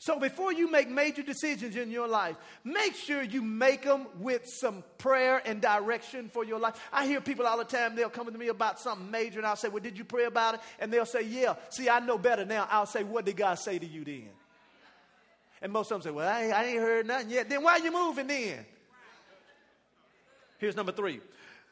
So 0.00 0.20
before 0.20 0.52
you 0.52 0.70
make 0.70 0.88
major 0.88 1.22
decisions 1.22 1.74
in 1.74 1.90
your 1.90 2.06
life, 2.06 2.36
make 2.62 2.94
sure 2.94 3.20
you 3.20 3.42
make 3.42 3.82
them 3.82 4.06
with 4.20 4.42
some 4.46 4.84
prayer 4.96 5.42
and 5.44 5.60
direction 5.60 6.30
for 6.32 6.44
your 6.44 6.60
life. 6.60 6.80
I 6.92 7.04
hear 7.04 7.20
people 7.20 7.46
all 7.48 7.58
the 7.58 7.64
time, 7.64 7.96
they'll 7.96 8.08
come 8.08 8.30
to 8.30 8.38
me 8.38 8.46
about 8.46 8.78
something 8.78 9.10
major, 9.10 9.40
and 9.40 9.46
I'll 9.46 9.56
say, 9.56 9.68
Well, 9.68 9.82
did 9.82 9.98
you 9.98 10.04
pray 10.04 10.24
about 10.24 10.54
it? 10.54 10.60
And 10.78 10.92
they'll 10.92 11.04
say, 11.04 11.22
Yeah. 11.22 11.56
See, 11.70 11.88
I 11.88 11.98
know 11.98 12.16
better 12.16 12.44
now. 12.44 12.68
I'll 12.70 12.86
say, 12.86 13.02
What 13.02 13.24
did 13.24 13.36
God 13.36 13.56
say 13.56 13.80
to 13.80 13.86
you 13.86 14.04
then? 14.04 14.28
And 15.60 15.72
most 15.72 15.90
of 15.90 16.00
them 16.00 16.12
say, 16.12 16.14
Well, 16.14 16.28
I, 16.28 16.50
I 16.50 16.64
ain't 16.66 16.78
heard 16.78 17.06
nothing 17.06 17.30
yet. 17.30 17.48
Then 17.48 17.64
why 17.64 17.72
are 17.72 17.80
you 17.80 17.92
moving 17.92 18.28
then? 18.28 18.66
Here's 20.58 20.76
number 20.76 20.92
three 20.92 21.20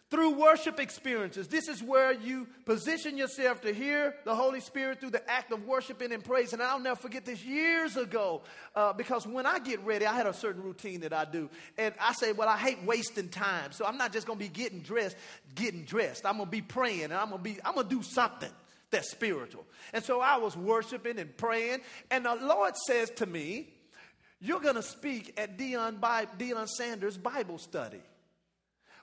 through 0.08 0.38
worship 0.38 0.78
experiences. 0.78 1.48
This 1.48 1.68
is 1.68 1.82
where 1.82 2.12
you 2.12 2.46
position 2.64 3.18
yourself 3.18 3.60
to 3.62 3.74
hear 3.74 4.14
the 4.24 4.34
Holy 4.34 4.60
Spirit 4.60 5.00
through 5.00 5.10
the 5.10 5.28
act 5.28 5.52
of 5.52 5.66
worshiping 5.66 6.12
and 6.12 6.22
praise. 6.22 6.52
And 6.52 6.62
I'll 6.62 6.78
never 6.78 6.96
forget 6.96 7.24
this 7.24 7.44
years 7.44 7.96
ago 7.96 8.42
uh, 8.76 8.92
because 8.92 9.26
when 9.26 9.46
I 9.46 9.58
get 9.58 9.84
ready, 9.84 10.06
I 10.06 10.14
had 10.14 10.26
a 10.26 10.32
certain 10.32 10.62
routine 10.62 11.00
that 11.00 11.12
I 11.12 11.24
do. 11.24 11.50
And 11.76 11.92
I 12.00 12.12
say, 12.12 12.32
well, 12.32 12.48
I 12.48 12.56
hate 12.56 12.82
wasting 12.84 13.28
time. 13.28 13.72
So 13.72 13.84
I'm 13.84 13.98
not 13.98 14.12
just 14.12 14.26
going 14.26 14.38
to 14.38 14.44
be 14.44 14.48
getting 14.48 14.80
dressed, 14.80 15.16
getting 15.54 15.84
dressed. 15.84 16.24
I'm 16.24 16.36
going 16.36 16.46
to 16.46 16.52
be 16.52 16.62
praying 16.62 17.04
and 17.04 17.14
I'm 17.14 17.30
going 17.30 17.42
to 17.42 17.44
be, 17.44 17.58
I'm 17.64 17.74
going 17.74 17.88
to 17.88 17.96
do 17.96 18.02
something 18.02 18.50
that's 18.90 19.10
spiritual. 19.10 19.66
And 19.92 20.04
so 20.04 20.20
I 20.20 20.36
was 20.36 20.56
worshiping 20.56 21.18
and 21.18 21.36
praying. 21.36 21.80
And 22.12 22.26
the 22.26 22.36
Lord 22.36 22.76
says 22.86 23.10
to 23.16 23.26
me, 23.26 23.70
you're 24.40 24.60
going 24.60 24.76
to 24.76 24.82
speak 24.82 25.34
at 25.36 25.58
Deion, 25.58 25.98
Deion 25.98 26.68
Sanders' 26.68 27.16
Bible 27.16 27.58
study. 27.58 28.02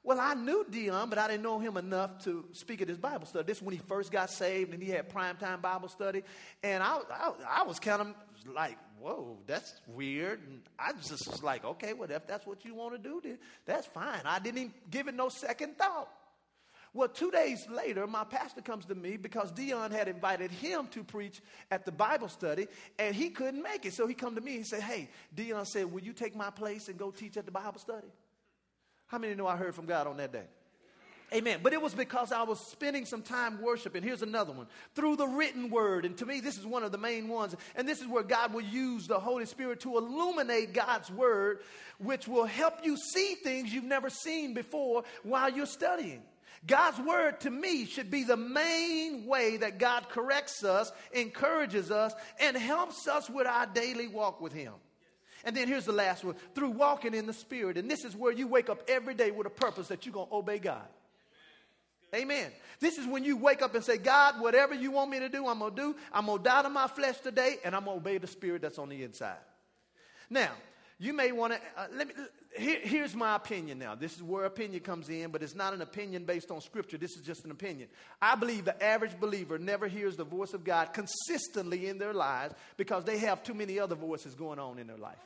Well, 0.06 0.20
I 0.20 0.34
knew 0.34 0.66
Deion, 0.70 1.10
but 1.10 1.18
I 1.18 1.30
didn't 1.30 1.44
know 1.44 1.60
him 1.60 1.78
enough 1.78 2.24
to 2.26 2.44
speak 2.52 2.82
at 2.82 2.90
his 2.90 2.98
Bible 2.98 3.26
study. 3.26 3.46
This 3.46 3.58
is 3.58 3.64
when 3.64 3.74
he 3.74 3.82
first 3.88 4.12
got 4.12 4.30
saved 4.30 4.74
and 4.74 4.84
he 4.84 4.90
had 4.90 5.10
primetime 5.10 5.62
Bible 5.62 5.88
study. 5.88 6.24
And 6.62 6.84
I, 6.84 7.00
I, 7.10 7.32
I 7.62 7.64
was 7.64 7.80
kind 7.80 8.02
of 8.02 8.14
like, 8.54 8.78
whoa, 9.00 9.38
that's 9.48 9.74
weird. 9.88 10.42
And 10.46 10.62
I 10.78 10.92
just 10.92 11.30
was 11.30 11.42
like, 11.42 11.64
okay, 11.64 11.94
well, 11.94 12.12
if 12.12 12.28
that's 12.28 12.46
what 12.46 12.66
you 12.66 12.76
want 12.76 12.96
to 12.96 13.10
do, 13.10 13.22
then 13.24 13.38
that's 13.66 13.88
fine. 13.88 14.20
I 14.26 14.40
didn't 14.40 14.58
even 14.58 14.74
give 14.92 15.08
it 15.08 15.16
no 15.16 15.30
second 15.30 15.78
thought. 15.78 16.10
Well, 16.94 17.08
two 17.08 17.32
days 17.32 17.66
later, 17.70 18.06
my 18.06 18.24
pastor 18.24 18.62
comes 18.62 18.86
to 18.86 18.96
me 18.96 19.18
because 19.18 19.52
Deion 19.52 19.92
had 19.92 20.08
invited 20.08 20.52
him 20.52 20.88
to 20.92 21.04
preach 21.04 21.42
at 21.72 21.86
the 21.86 21.92
Bible 21.92 22.28
study, 22.28 22.68
and 23.00 23.16
he 23.16 23.30
couldn't 23.30 23.64
make 23.64 23.86
it. 23.86 23.94
So 23.94 24.06
he 24.06 24.14
come 24.14 24.36
to 24.36 24.42
me 24.42 24.58
and 24.58 24.68
said, 24.68 24.82
hey, 24.82 25.10
Deion 25.36 25.66
said, 25.66 25.92
will 25.92 26.04
you 26.04 26.14
take 26.14 26.36
my 26.36 26.52
place 26.52 26.90
and 26.90 26.98
go 26.98 27.10
teach 27.10 27.36
at 27.38 27.46
the 27.46 27.52
Bible 27.52 27.80
study? 27.80 28.06
How 29.14 29.20
many 29.20 29.36
know 29.36 29.46
I 29.46 29.58
heard 29.58 29.76
from 29.76 29.86
God 29.86 30.08
on 30.08 30.18
that 30.18 30.34
day? 30.34 30.46
Amen. 31.32 31.60
But 31.62 31.72
it 31.72 31.80
was 31.80 31.94
because 31.94 32.32
I 32.32 32.42
was 32.42 32.60
spending 32.60 33.06
some 33.06 33.22
time 33.22 33.62
worshiping. 33.62 34.02
Here's 34.02 34.24
another 34.24 34.54
one 34.54 34.66
through 34.96 35.18
the 35.18 35.28
written 35.28 35.70
word. 35.70 36.06
And 36.06 36.18
to 36.18 36.26
me, 36.26 36.40
this 36.40 36.58
is 36.58 36.66
one 36.66 36.84
of 36.84 36.92
the 36.92 36.98
main 36.98 37.28
ones. 37.28 37.56
And 37.76 37.88
this 37.88 38.02
is 38.02 38.08
where 38.08 38.24
God 38.24 38.56
will 38.56 38.64
use 38.64 39.06
the 39.06 39.20
Holy 39.20 39.46
Spirit 39.46 39.82
to 39.82 40.00
illuminate 40.00 40.74
God's 40.74 41.12
word, 41.12 41.60
which 42.00 42.28
will 42.28 42.48
help 42.48 42.84
you 42.84 42.98
see 42.98 43.36
things 43.36 43.72
you've 43.72 43.84
never 43.84 44.10
seen 44.10 44.56
before 44.56 45.04
while 45.22 45.52
you're 45.52 45.68
studying. 45.68 46.24
God's 46.66 46.98
word 46.98 47.40
to 47.42 47.52
me 47.52 47.86
should 47.86 48.10
be 48.10 48.24
the 48.24 48.36
main 48.36 49.28
way 49.28 49.58
that 49.58 49.78
God 49.78 50.10
corrects 50.10 50.64
us, 50.64 50.92
encourages 51.12 51.92
us, 51.92 52.16
and 52.40 52.58
helps 52.58 53.08
us 53.08 53.30
with 53.30 53.46
our 53.46 53.68
daily 53.68 54.08
walk 54.08 54.42
with 54.42 54.54
Him. 54.54 54.74
And 55.44 55.56
then 55.56 55.68
here's 55.68 55.86
the 55.86 55.92
last 55.92 56.24
one 56.24 56.36
through 56.56 56.72
walking 56.72 57.14
in 57.14 57.26
the 57.26 57.34
Spirit. 57.34 57.78
And 57.78 57.90
this 57.90 58.06
is 58.06 58.16
where 58.16 58.32
you 58.32 58.48
wake 58.48 58.70
up 58.70 58.82
every 58.88 59.14
day 59.14 59.32
with 59.32 59.48
a 59.48 59.50
purpose 59.50 59.90
that 59.90 60.06
you're 60.06 60.14
going 60.14 60.30
to 60.30 60.36
obey 60.36 60.60
God. 60.60 60.88
Amen. 62.16 62.52
This 62.80 62.98
is 62.98 63.08
when 63.08 63.24
you 63.24 63.38
wake 63.38 63.62
up 63.62 63.74
and 63.74 63.84
say, 63.84 63.98
God, 63.98 64.40
whatever 64.40 64.76
you 64.76 64.92
want 64.92 65.10
me 65.10 65.20
to 65.20 65.30
do, 65.30 65.48
I'm 65.48 65.60
going 65.60 65.76
to 65.76 65.82
do. 65.82 65.96
I'm 66.14 66.28
going 66.28 66.38
to 66.38 66.44
die 66.44 66.62
to 66.62 66.70
my 66.70 66.88
flesh 66.88 67.20
today, 67.20 67.58
and 67.66 67.76
I'm 67.76 67.86
going 67.86 68.00
to 68.00 68.02
obey 68.02 68.18
the 68.20 68.28
Spirit 68.28 68.62
that's 68.62 68.78
on 68.78 68.90
the 68.90 69.04
inside. 69.04 69.38
Now, 70.30 70.52
you 71.00 71.12
may 71.12 71.32
want 71.32 71.54
to, 71.54 71.60
uh, 71.76 71.88
let 71.96 72.08
me, 72.08 72.14
here, 72.58 72.80
here's 72.84 73.16
my 73.16 73.36
opinion 73.36 73.80
now. 73.80 73.96
This 73.96 74.16
is 74.16 74.22
where 74.22 74.46
opinion 74.46 74.82
comes 74.82 75.10
in, 75.10 75.32
but 75.32 75.42
it's 75.42 75.56
not 75.56 75.74
an 75.74 75.82
opinion 75.82 76.24
based 76.24 76.52
on 76.52 76.62
Scripture. 76.62 76.98
This 76.98 77.18
is 77.18 77.26
just 77.26 77.46
an 77.46 77.52
opinion. 77.52 77.90
I 78.22 78.36
believe 78.36 78.66
the 78.66 78.84
average 78.84 79.20
believer 79.20 79.58
never 79.58 79.88
hears 79.88 80.16
the 80.16 80.24
voice 80.24 80.54
of 80.54 80.64
God 80.64 80.94
consistently 80.94 81.88
in 81.88 81.98
their 81.98 82.14
lives 82.14 82.54
because 82.78 83.06
they 83.06 83.18
have 83.18 83.44
too 83.44 83.56
many 83.56 83.80
other 83.80 83.96
voices 83.96 84.36
going 84.36 84.60
on 84.60 84.78
in 84.78 84.88
their 84.88 84.98
life. 84.98 85.18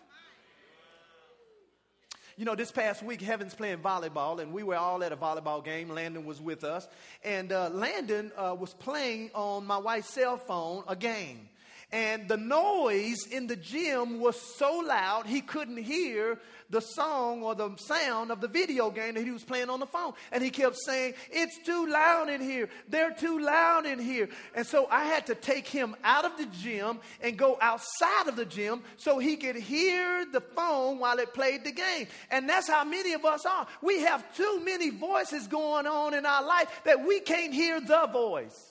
You 2.40 2.46
know, 2.46 2.54
this 2.54 2.72
past 2.72 3.02
week, 3.02 3.20
Heaven's 3.20 3.56
playing 3.56 3.80
volleyball, 3.80 4.40
and 4.40 4.54
we 4.54 4.62
were 4.62 4.76
all 4.76 5.04
at 5.04 5.12
a 5.12 5.18
volleyball 5.18 5.66
game. 5.66 5.90
Landon 5.90 6.24
was 6.24 6.40
with 6.40 6.64
us. 6.64 6.88
And 7.24 7.52
uh, 7.52 7.70
Landon 7.70 8.32
uh, 8.38 8.56
was 8.58 8.76
playing 8.76 9.32
on 9.34 9.66
my 9.66 9.78
wife's 9.78 10.14
cell 10.14 10.38
phone 10.38 10.84
a 10.88 10.96
game. 10.96 11.50
And 11.92 12.28
the 12.28 12.36
noise 12.36 13.26
in 13.32 13.48
the 13.48 13.56
gym 13.56 14.20
was 14.20 14.40
so 14.58 14.80
loud 14.80 15.26
he 15.26 15.40
couldn't 15.40 15.78
hear 15.78 16.38
the 16.70 16.82
song 16.82 17.44
or 17.44 17.56
the 17.56 17.76
sound 17.78 18.30
of 18.30 18.42
the 18.42 18.48
video 18.50 18.90
game 18.90 19.14
that 19.14 19.24
he 19.24 19.32
was 19.32 19.46
playing 19.46 19.70
on 19.70 19.80
the 19.80 19.86
phone. 19.86 20.12
And 20.34 20.44
he 20.44 20.50
kept 20.50 20.76
saying, 20.86 21.14
It's 21.32 21.58
too 21.66 21.88
loud 21.88 22.30
in 22.30 22.42
here. 22.42 22.68
They're 22.90 23.14
too 23.14 23.40
loud 23.40 23.86
in 23.86 24.00
here. 24.00 24.28
And 24.54 24.68
so 24.68 24.88
I 24.92 25.06
had 25.06 25.28
to 25.28 25.36
take 25.36 25.66
him 25.66 25.96
out 26.04 26.26
of 26.26 26.38
the 26.38 26.48
gym 26.48 27.00
and 27.22 27.38
go 27.38 27.58
outside 27.62 28.28
of 28.28 28.36
the 28.36 28.46
gym 28.46 28.82
so 28.98 29.18
he 29.18 29.38
could 29.38 29.56
hear 29.56 30.26
the 30.26 30.42
phone 30.42 31.00
while 31.00 31.20
it 31.20 31.34
played 31.34 31.64
the 31.64 31.72
game. 31.72 32.08
And 32.32 32.50
that's 32.50 32.70
how 32.70 32.84
many 32.84 33.14
of 33.14 33.24
us 33.24 33.46
are. 33.46 33.66
We 33.82 34.02
have 34.02 34.36
too 34.36 34.62
many 34.66 34.90
voices 34.90 35.48
going 35.48 35.88
on 35.88 36.14
in 36.14 36.26
our 36.26 36.44
life 36.44 36.82
that 36.84 37.08
we 37.08 37.22
can't 37.22 37.54
hear 37.54 37.80
the 37.80 38.10
voice. 38.12 38.67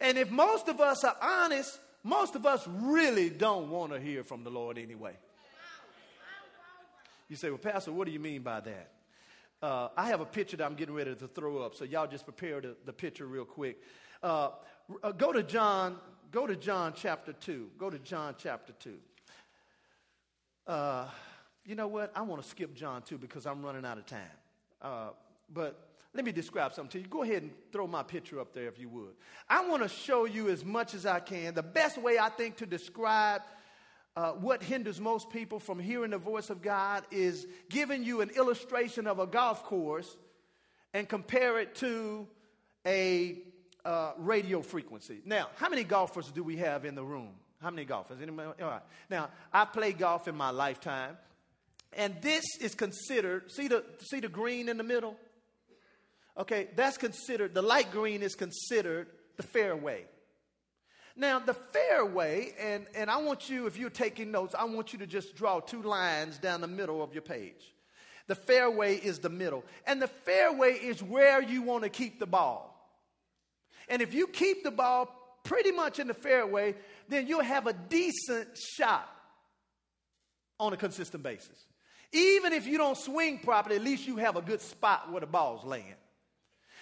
And 0.00 0.16
if 0.16 0.30
most 0.30 0.68
of 0.68 0.80
us 0.80 1.04
are 1.04 1.16
honest, 1.20 1.78
most 2.04 2.36
of 2.36 2.46
us 2.46 2.66
really 2.66 3.30
don't 3.30 3.70
want 3.70 3.92
to 3.92 4.00
hear 4.00 4.22
from 4.22 4.44
the 4.44 4.50
Lord 4.50 4.78
anyway. 4.78 5.16
You 7.28 7.36
say, 7.36 7.50
well, 7.50 7.58
Pastor, 7.58 7.92
what 7.92 8.06
do 8.06 8.12
you 8.12 8.20
mean 8.20 8.42
by 8.42 8.60
that? 8.60 8.90
Uh, 9.60 9.88
I 9.96 10.06
have 10.06 10.20
a 10.20 10.24
picture 10.24 10.56
that 10.56 10.64
I'm 10.64 10.76
getting 10.76 10.94
ready 10.94 11.14
to 11.14 11.28
throw 11.28 11.58
up, 11.58 11.74
so 11.74 11.84
y'all 11.84 12.06
just 12.06 12.24
prepare 12.24 12.60
the, 12.60 12.76
the 12.84 12.92
picture 12.92 13.26
real 13.26 13.44
quick. 13.44 13.82
Uh, 14.22 14.50
uh, 15.02 15.12
go 15.12 15.32
to 15.32 15.42
John, 15.42 15.96
go 16.30 16.46
to 16.46 16.56
John 16.56 16.94
chapter 16.96 17.32
2. 17.32 17.70
Go 17.76 17.90
to 17.90 17.98
John 17.98 18.36
chapter 18.38 18.72
2. 18.80 18.94
Uh, 20.66 21.08
you 21.66 21.74
know 21.74 21.88
what? 21.88 22.12
I 22.14 22.22
want 22.22 22.42
to 22.42 22.48
skip 22.48 22.74
John 22.74 23.02
2 23.02 23.18
because 23.18 23.46
I'm 23.46 23.62
running 23.62 23.84
out 23.84 23.98
of 23.98 24.06
time. 24.06 24.20
Uh, 24.80 25.08
but 25.52 25.87
let 26.18 26.24
me 26.24 26.32
describe 26.32 26.74
something 26.74 26.90
to 26.90 26.98
you. 26.98 27.06
Go 27.06 27.22
ahead 27.22 27.44
and 27.44 27.52
throw 27.70 27.86
my 27.86 28.02
picture 28.02 28.40
up 28.40 28.52
there 28.52 28.66
if 28.66 28.76
you 28.76 28.88
would. 28.88 29.12
I 29.48 29.64
want 29.68 29.84
to 29.84 29.88
show 29.88 30.24
you 30.24 30.48
as 30.48 30.64
much 30.64 30.92
as 30.92 31.06
I 31.06 31.20
can. 31.20 31.54
The 31.54 31.62
best 31.62 31.96
way 31.96 32.18
I 32.18 32.28
think 32.28 32.56
to 32.56 32.66
describe 32.66 33.42
uh, 34.16 34.32
what 34.32 34.60
hinders 34.60 35.00
most 35.00 35.30
people 35.30 35.60
from 35.60 35.78
hearing 35.78 36.10
the 36.10 36.18
voice 36.18 36.50
of 36.50 36.60
God 36.60 37.04
is 37.12 37.46
giving 37.70 38.02
you 38.02 38.20
an 38.20 38.30
illustration 38.30 39.06
of 39.06 39.20
a 39.20 39.28
golf 39.28 39.62
course 39.62 40.16
and 40.92 41.08
compare 41.08 41.60
it 41.60 41.76
to 41.76 42.26
a 42.84 43.38
uh, 43.84 44.10
radio 44.18 44.60
frequency. 44.60 45.20
Now, 45.24 45.50
how 45.54 45.68
many 45.68 45.84
golfers 45.84 46.32
do 46.32 46.42
we 46.42 46.56
have 46.56 46.84
in 46.84 46.96
the 46.96 47.04
room? 47.04 47.30
How 47.62 47.70
many 47.70 47.84
golfers? 47.84 48.20
Anybody? 48.20 48.60
All 48.60 48.68
right. 48.68 48.82
Now, 49.08 49.28
I 49.52 49.66
played 49.66 49.98
golf 49.98 50.26
in 50.26 50.34
my 50.34 50.50
lifetime, 50.50 51.16
and 51.92 52.16
this 52.20 52.44
is 52.60 52.74
considered. 52.74 53.52
See 53.52 53.68
the 53.68 53.84
see 54.00 54.18
the 54.18 54.28
green 54.28 54.68
in 54.68 54.78
the 54.78 54.82
middle. 54.82 55.16
Okay, 56.38 56.68
that's 56.76 56.96
considered, 56.96 57.52
the 57.52 57.62
light 57.62 57.90
green 57.90 58.22
is 58.22 58.34
considered 58.36 59.08
the 59.36 59.42
fairway. 59.42 60.04
Now, 61.16 61.40
the 61.40 61.54
fairway, 61.54 62.52
and, 62.60 62.86
and 62.94 63.10
I 63.10 63.16
want 63.16 63.50
you, 63.50 63.66
if 63.66 63.76
you're 63.76 63.90
taking 63.90 64.30
notes, 64.30 64.54
I 64.56 64.64
want 64.64 64.92
you 64.92 65.00
to 65.00 65.06
just 65.06 65.34
draw 65.34 65.58
two 65.58 65.82
lines 65.82 66.38
down 66.38 66.60
the 66.60 66.68
middle 66.68 67.02
of 67.02 67.12
your 67.12 67.22
page. 67.22 67.74
The 68.28 68.36
fairway 68.36 68.94
is 68.94 69.18
the 69.18 69.28
middle. 69.28 69.64
And 69.84 70.00
the 70.00 70.06
fairway 70.06 70.74
is 70.74 71.02
where 71.02 71.42
you 71.42 71.62
want 71.62 71.82
to 71.82 71.90
keep 71.90 72.20
the 72.20 72.26
ball. 72.26 72.74
And 73.88 74.00
if 74.00 74.14
you 74.14 74.28
keep 74.28 74.62
the 74.62 74.70
ball 74.70 75.12
pretty 75.42 75.72
much 75.72 75.98
in 75.98 76.06
the 76.06 76.14
fairway, 76.14 76.76
then 77.08 77.26
you'll 77.26 77.42
have 77.42 77.66
a 77.66 77.72
decent 77.72 78.56
shot 78.56 79.08
on 80.60 80.72
a 80.72 80.76
consistent 80.76 81.24
basis. 81.24 81.64
Even 82.12 82.52
if 82.52 82.66
you 82.66 82.78
don't 82.78 82.96
swing 82.96 83.40
properly, 83.40 83.76
at 83.76 83.82
least 83.82 84.06
you 84.06 84.16
have 84.16 84.36
a 84.36 84.42
good 84.42 84.60
spot 84.60 85.10
where 85.10 85.20
the 85.20 85.26
ball's 85.26 85.64
laying. 85.64 85.94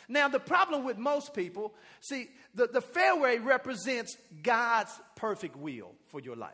Now, 0.09 0.29
the 0.29 0.41
problem 0.41 0.85
with 0.85 0.99
most 0.99 1.35
people, 1.35 1.75
see, 2.01 2.29
the, 2.55 2.67
the 2.67 2.81
fairway 2.81 3.39
represents 3.39 4.17
God's 4.43 4.93
perfect 5.17 5.57
will 5.57 5.93
for 6.07 6.21
your 6.21 6.37
life. 6.37 6.53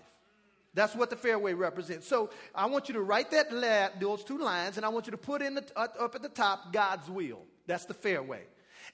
That's 0.75 0.95
what 0.95 1.11
the 1.11 1.17
fairway 1.17 1.53
represents. 1.53 2.09
So 2.09 2.31
I 2.55 2.67
want 2.67 2.89
you 2.89 2.95
to 2.95 3.03
write 3.03 3.31
that 3.33 3.53
la- 3.53 3.91
those 4.01 4.25
two 4.25 4.39
lines, 4.39 4.79
and 4.79 4.87
I 4.87 4.89
want 4.89 5.07
you 5.07 5.11
to 5.11 5.19
put 5.19 5.43
in 5.43 5.55
the, 5.55 5.65
uh, 5.77 5.89
up 6.01 6.15
at 6.15 6.23
the 6.23 6.31
top 6.31 6.73
God's 6.73 7.11
will. 7.11 7.43
That's 7.67 7.85
the 7.85 7.95
fairway. 7.95 8.43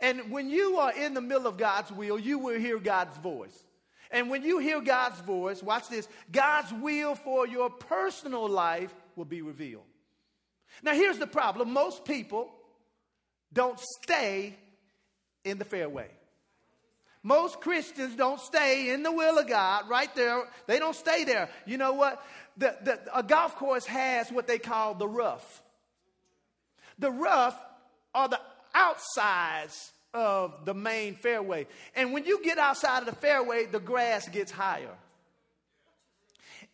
And 0.01 0.31
when 0.31 0.51
you 0.51 0.79
are 0.79 0.93
in 0.93 1.15
the 1.15 1.21
middle 1.21 1.47
of 1.47 1.57
God's 1.57 1.91
will, 1.93 2.19
you 2.19 2.39
will 2.39 2.59
hear 2.59 2.79
God's 2.79 3.17
voice. 3.19 3.65
And 4.11 4.31
when 4.31 4.43
you 4.43 4.59
hear 4.59 4.81
God's 4.81 5.21
voice, 5.21 5.63
watch 5.63 5.89
this 5.89 6.09
God's 6.33 6.73
will 6.73 7.15
for 7.15 7.47
your 7.47 7.71
personal 7.71 8.49
life 8.49 8.95
will 9.17 9.25
be 9.25 9.43
revealed. 9.43 9.85
Now, 10.83 10.95
here's 10.95 11.19
the 11.19 11.27
problem 11.27 11.73
most 11.73 12.05
people 12.05 12.51
don't 13.53 13.81
stay 14.03 14.55
in 15.45 15.59
the 15.59 15.65
fairway. 15.65 16.09
Most 17.23 17.61
Christians 17.61 18.15
don't 18.15 18.41
stay 18.41 18.91
in 18.91 19.03
the 19.03 19.13
will 19.13 19.39
of 19.39 19.49
God 19.49 19.89
right 19.89 20.15
there. 20.15 20.43
They 20.67 20.79
don't 20.79 20.95
stay 20.95 21.25
there. 21.25 21.49
You 21.67 21.77
know 21.77 21.93
what? 21.93 22.23
The, 22.57 22.77
the, 22.83 23.01
a 23.15 23.23
golf 23.23 23.57
course 23.57 23.87
has 23.87 24.31
what 24.31 24.47
they 24.47 24.59
call 24.59 24.95
the 24.95 25.09
rough. 25.09 25.63
The 26.99 27.11
rough 27.11 27.59
are 28.15 28.29
the 28.29 28.41
outsides 28.75 29.93
of 30.15 30.65
the 30.65 30.75
main 30.75 31.15
fairway. 31.15 31.67
And 31.95 32.13
when 32.13 32.25
you 32.25 32.43
get 32.43 32.59
outside 32.59 33.01
of 33.01 33.07
the 33.07 33.13
fairway, 33.13 33.67
the 33.67 33.81
grass 33.81 34.29
gets 34.29 34.51
higher. 34.51 34.95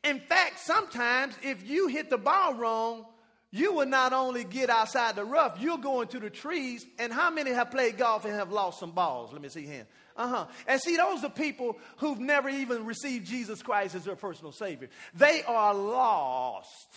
In 0.02 0.20
fact, 0.20 0.60
sometimes 0.60 1.34
if 1.42 1.68
you 1.68 1.88
hit 1.88 2.10
the 2.10 2.18
ball 2.18 2.54
wrong, 2.54 3.06
you 3.54 3.72
will 3.72 3.86
not 3.86 4.12
only 4.12 4.42
get 4.42 4.68
outside 4.68 5.14
the 5.14 5.24
rough, 5.24 5.58
you'll 5.60 5.78
go 5.78 6.00
into 6.00 6.18
the 6.18 6.28
trees. 6.28 6.84
And 6.98 7.12
how 7.12 7.30
many 7.30 7.52
have 7.52 7.70
played 7.70 7.96
golf 7.96 8.24
and 8.24 8.34
have 8.34 8.50
lost 8.50 8.80
some 8.80 8.90
balls? 8.90 9.32
Let 9.32 9.40
me 9.40 9.48
see 9.48 9.64
here. 9.64 9.86
Uh 10.16 10.26
huh. 10.26 10.46
And 10.66 10.80
see, 10.80 10.96
those 10.96 11.22
are 11.22 11.30
people 11.30 11.78
who've 11.98 12.18
never 12.18 12.48
even 12.48 12.84
received 12.84 13.28
Jesus 13.28 13.62
Christ 13.62 13.94
as 13.94 14.06
their 14.06 14.16
personal 14.16 14.50
Savior. 14.50 14.88
They 15.14 15.44
are 15.44 15.72
lost. 15.72 16.88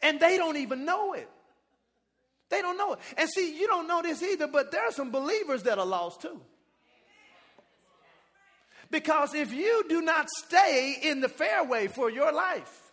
And 0.00 0.18
they 0.18 0.38
don't 0.38 0.56
even 0.56 0.86
know 0.86 1.12
it. 1.12 1.28
They 2.48 2.62
don't 2.62 2.78
know 2.78 2.94
it. 2.94 3.00
And 3.18 3.28
see, 3.28 3.54
you 3.60 3.66
don't 3.66 3.86
know 3.86 4.00
this 4.00 4.22
either, 4.22 4.46
but 4.46 4.72
there 4.72 4.86
are 4.86 4.92
some 4.92 5.10
believers 5.10 5.64
that 5.64 5.78
are 5.78 5.84
lost 5.84 6.22
too. 6.22 6.40
Because 8.90 9.34
if 9.34 9.52
you 9.52 9.84
do 9.90 10.00
not 10.00 10.26
stay 10.30 10.96
in 11.02 11.20
the 11.20 11.28
fairway 11.28 11.88
for 11.88 12.08
your 12.08 12.32
life, 12.32 12.89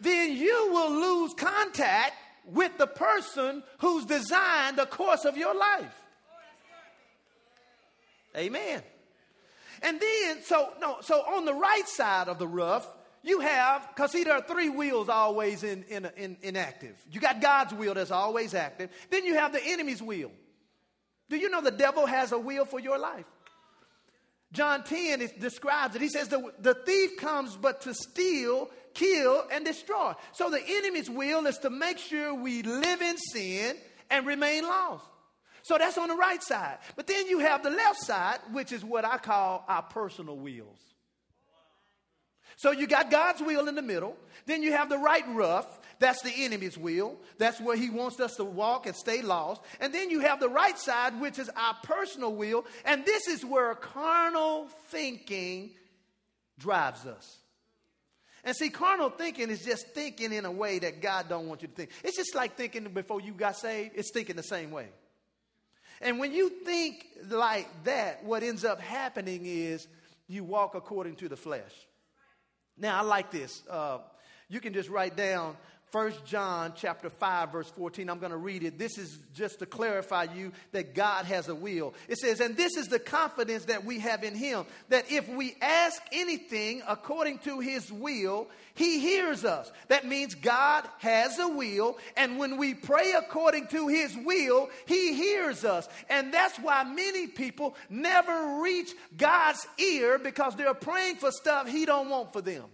then 0.00 0.36
you 0.36 0.68
will 0.72 0.90
lose 0.90 1.34
contact 1.34 2.14
with 2.46 2.76
the 2.78 2.86
person 2.86 3.62
who's 3.78 4.04
designed 4.04 4.76
the 4.76 4.86
course 4.86 5.24
of 5.24 5.36
your 5.36 5.54
life. 5.54 6.02
Amen. 8.36 8.82
And 9.82 10.00
then, 10.00 10.42
so 10.42 10.70
no, 10.80 10.98
so 11.00 11.20
on 11.20 11.44
the 11.44 11.54
right 11.54 11.86
side 11.86 12.28
of 12.28 12.38
the 12.38 12.46
rough, 12.46 12.86
you 13.22 13.40
have, 13.40 13.86
because 13.88 14.12
see, 14.12 14.24
there 14.24 14.34
are 14.34 14.42
three 14.42 14.68
wheels 14.68 15.08
always 15.08 15.62
in, 15.62 15.84
in, 15.84 16.08
in, 16.16 16.36
inactive. 16.42 16.96
You 17.10 17.20
got 17.20 17.40
God's 17.40 17.74
wheel 17.74 17.94
that's 17.94 18.10
always 18.10 18.54
active. 18.54 18.90
Then 19.10 19.24
you 19.24 19.34
have 19.34 19.52
the 19.52 19.62
enemy's 19.62 20.02
wheel. 20.02 20.32
Do 21.28 21.36
you 21.36 21.50
know 21.50 21.60
the 21.60 21.70
devil 21.70 22.06
has 22.06 22.32
a 22.32 22.38
wheel 22.38 22.64
for 22.64 22.80
your 22.80 22.98
life? 22.98 23.26
John 24.52 24.82
10 24.82 25.20
it 25.20 25.40
describes 25.40 25.94
it. 25.94 26.02
He 26.02 26.08
says, 26.08 26.28
the, 26.28 26.52
the 26.58 26.74
thief 26.74 27.16
comes 27.16 27.56
but 27.56 27.82
to 27.82 27.94
steal, 27.94 28.70
kill, 28.94 29.44
and 29.52 29.64
destroy. 29.64 30.14
So 30.32 30.50
the 30.50 30.62
enemy's 30.66 31.08
will 31.08 31.46
is 31.46 31.58
to 31.58 31.70
make 31.70 31.98
sure 31.98 32.34
we 32.34 32.62
live 32.62 33.00
in 33.00 33.16
sin 33.16 33.76
and 34.10 34.26
remain 34.26 34.64
lost. 34.64 35.04
So 35.62 35.78
that's 35.78 35.98
on 35.98 36.08
the 36.08 36.16
right 36.16 36.42
side. 36.42 36.78
But 36.96 37.06
then 37.06 37.28
you 37.28 37.40
have 37.40 37.62
the 37.62 37.70
left 37.70 38.00
side, 38.00 38.38
which 38.52 38.72
is 38.72 38.84
what 38.84 39.04
I 39.04 39.18
call 39.18 39.64
our 39.68 39.82
personal 39.82 40.36
wheels. 40.36 40.78
So 42.60 42.72
you 42.72 42.86
got 42.86 43.10
God's 43.10 43.40
will 43.40 43.68
in 43.68 43.74
the 43.74 43.80
middle. 43.80 44.18
Then 44.44 44.62
you 44.62 44.72
have 44.72 44.90
the 44.90 44.98
right 44.98 45.24
rough. 45.28 45.80
That's 45.98 46.20
the 46.20 46.44
enemy's 46.44 46.76
will. 46.76 47.16
That's 47.38 47.58
where 47.58 47.74
he 47.74 47.88
wants 47.88 48.20
us 48.20 48.36
to 48.36 48.44
walk 48.44 48.84
and 48.84 48.94
stay 48.94 49.22
lost. 49.22 49.62
And 49.80 49.94
then 49.94 50.10
you 50.10 50.20
have 50.20 50.40
the 50.40 50.48
right 50.50 50.78
side, 50.78 51.18
which 51.22 51.38
is 51.38 51.48
our 51.56 51.74
personal 51.82 52.34
will. 52.34 52.66
And 52.84 53.06
this 53.06 53.28
is 53.28 53.46
where 53.46 53.74
carnal 53.76 54.68
thinking 54.88 55.70
drives 56.58 57.06
us. 57.06 57.38
And 58.44 58.54
see, 58.54 58.68
carnal 58.68 59.08
thinking 59.08 59.48
is 59.48 59.64
just 59.64 59.88
thinking 59.94 60.30
in 60.30 60.44
a 60.44 60.52
way 60.52 60.80
that 60.80 61.00
God 61.00 61.30
don't 61.30 61.48
want 61.48 61.62
you 61.62 61.68
to 61.68 61.74
think. 61.74 61.88
It's 62.04 62.18
just 62.18 62.34
like 62.34 62.58
thinking 62.58 62.84
before 62.92 63.22
you 63.22 63.32
got 63.32 63.56
saved. 63.56 63.92
It's 63.94 64.12
thinking 64.12 64.36
the 64.36 64.42
same 64.42 64.70
way. 64.70 64.88
And 66.02 66.18
when 66.18 66.34
you 66.34 66.50
think 66.50 67.06
like 67.26 67.84
that, 67.84 68.22
what 68.22 68.42
ends 68.42 68.66
up 68.66 68.82
happening 68.82 69.46
is 69.46 69.88
you 70.28 70.44
walk 70.44 70.74
according 70.74 71.16
to 71.16 71.28
the 71.30 71.38
flesh. 71.38 71.72
Now, 72.80 72.98
I 72.98 73.02
like 73.02 73.30
this. 73.30 73.62
Uh, 73.68 73.98
you 74.48 74.58
can 74.58 74.72
just 74.72 74.88
write 74.88 75.14
down 75.14 75.56
First 75.90 76.24
John 76.24 76.72
chapter 76.76 77.10
5 77.10 77.50
verse 77.50 77.68
14. 77.70 78.08
I'm 78.08 78.20
going 78.20 78.30
to 78.30 78.36
read 78.36 78.62
it. 78.62 78.78
This 78.78 78.96
is 78.96 79.18
just 79.34 79.58
to 79.58 79.66
clarify 79.66 80.28
you 80.34 80.52
that 80.70 80.94
God 80.94 81.24
has 81.24 81.48
a 81.48 81.54
will. 81.54 81.94
It 82.08 82.18
says, 82.18 82.40
"And 82.40 82.56
this 82.56 82.76
is 82.76 82.86
the 82.86 83.00
confidence 83.00 83.64
that 83.64 83.84
we 83.84 83.98
have 83.98 84.22
in 84.22 84.36
him 84.36 84.66
that 84.88 85.10
if 85.10 85.28
we 85.28 85.56
ask 85.60 86.00
anything 86.12 86.82
according 86.86 87.38
to 87.40 87.58
his 87.58 87.90
will, 87.90 88.48
he 88.74 89.00
hears 89.00 89.44
us." 89.44 89.72
That 89.88 90.06
means 90.06 90.36
God 90.36 90.88
has 90.98 91.38
a 91.40 91.48
will, 91.48 91.98
and 92.16 92.38
when 92.38 92.56
we 92.56 92.74
pray 92.74 93.12
according 93.12 93.66
to 93.68 93.88
his 93.88 94.16
will, 94.16 94.70
he 94.86 95.14
hears 95.14 95.64
us. 95.64 95.88
And 96.08 96.32
that's 96.32 96.58
why 96.58 96.84
many 96.84 97.26
people 97.26 97.74
never 97.88 98.60
reach 98.60 98.94
God's 99.16 99.66
ear 99.78 100.18
because 100.18 100.54
they're 100.54 100.72
praying 100.72 101.16
for 101.16 101.32
stuff 101.32 101.66
he 101.66 101.84
don't 101.84 102.08
want 102.08 102.32
for 102.32 102.40
them. 102.40 102.64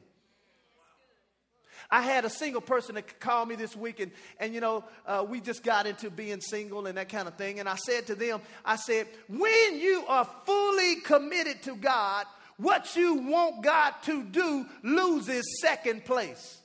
I 1.90 2.03
had 2.03 2.25
a 2.25 2.31
single 2.31 2.61
person 2.61 2.96
that 2.96 3.20
called 3.20 3.49
me 3.49 3.55
this 3.55 3.77
week, 3.77 4.01
and, 4.01 4.11
and 4.40 4.55
you 4.55 4.61
know, 4.61 4.85
uh, 5.07 5.25
we 5.29 5.40
just 5.40 5.62
got 5.62 5.87
into 5.87 6.11
being 6.11 6.40
single 6.40 6.87
and 6.87 6.99
that 6.99 7.09
kind 7.09 7.29
of 7.29 7.35
thing. 7.35 7.61
And 7.61 7.68
I 7.68 7.77
said 7.77 8.07
to 8.09 8.14
them, 8.14 8.40
I 8.64 8.77
said, 8.77 9.07
when 9.29 9.79
you 9.79 10.05
are 10.09 10.29
fully 10.44 10.96
committed 10.96 11.62
to 11.64 11.77
God, 11.77 12.27
what 12.57 12.96
you 12.96 13.14
want 13.14 13.62
God 13.62 13.94
to 14.05 14.25
do 14.25 14.66
loses 14.83 15.44
second 15.61 16.05
place. 16.05 16.59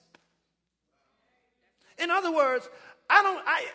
In 1.99 2.09
other 2.09 2.31
words, 2.31 2.67
I 3.09 3.21
don't, 3.21 3.43
I, 3.45 3.65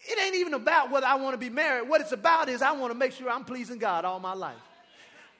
it 0.00 0.22
ain't 0.22 0.36
even 0.36 0.54
about 0.54 0.90
whether 0.90 1.06
I 1.06 1.16
want 1.16 1.34
to 1.34 1.38
be 1.38 1.50
married. 1.50 1.88
What 1.88 2.00
it's 2.00 2.12
about 2.12 2.48
is 2.48 2.62
I 2.62 2.72
want 2.72 2.92
to 2.92 2.98
make 2.98 3.12
sure 3.12 3.28
I'm 3.30 3.44
pleasing 3.44 3.78
God 3.78 4.04
all 4.04 4.20
my 4.20 4.34
life. 4.34 4.54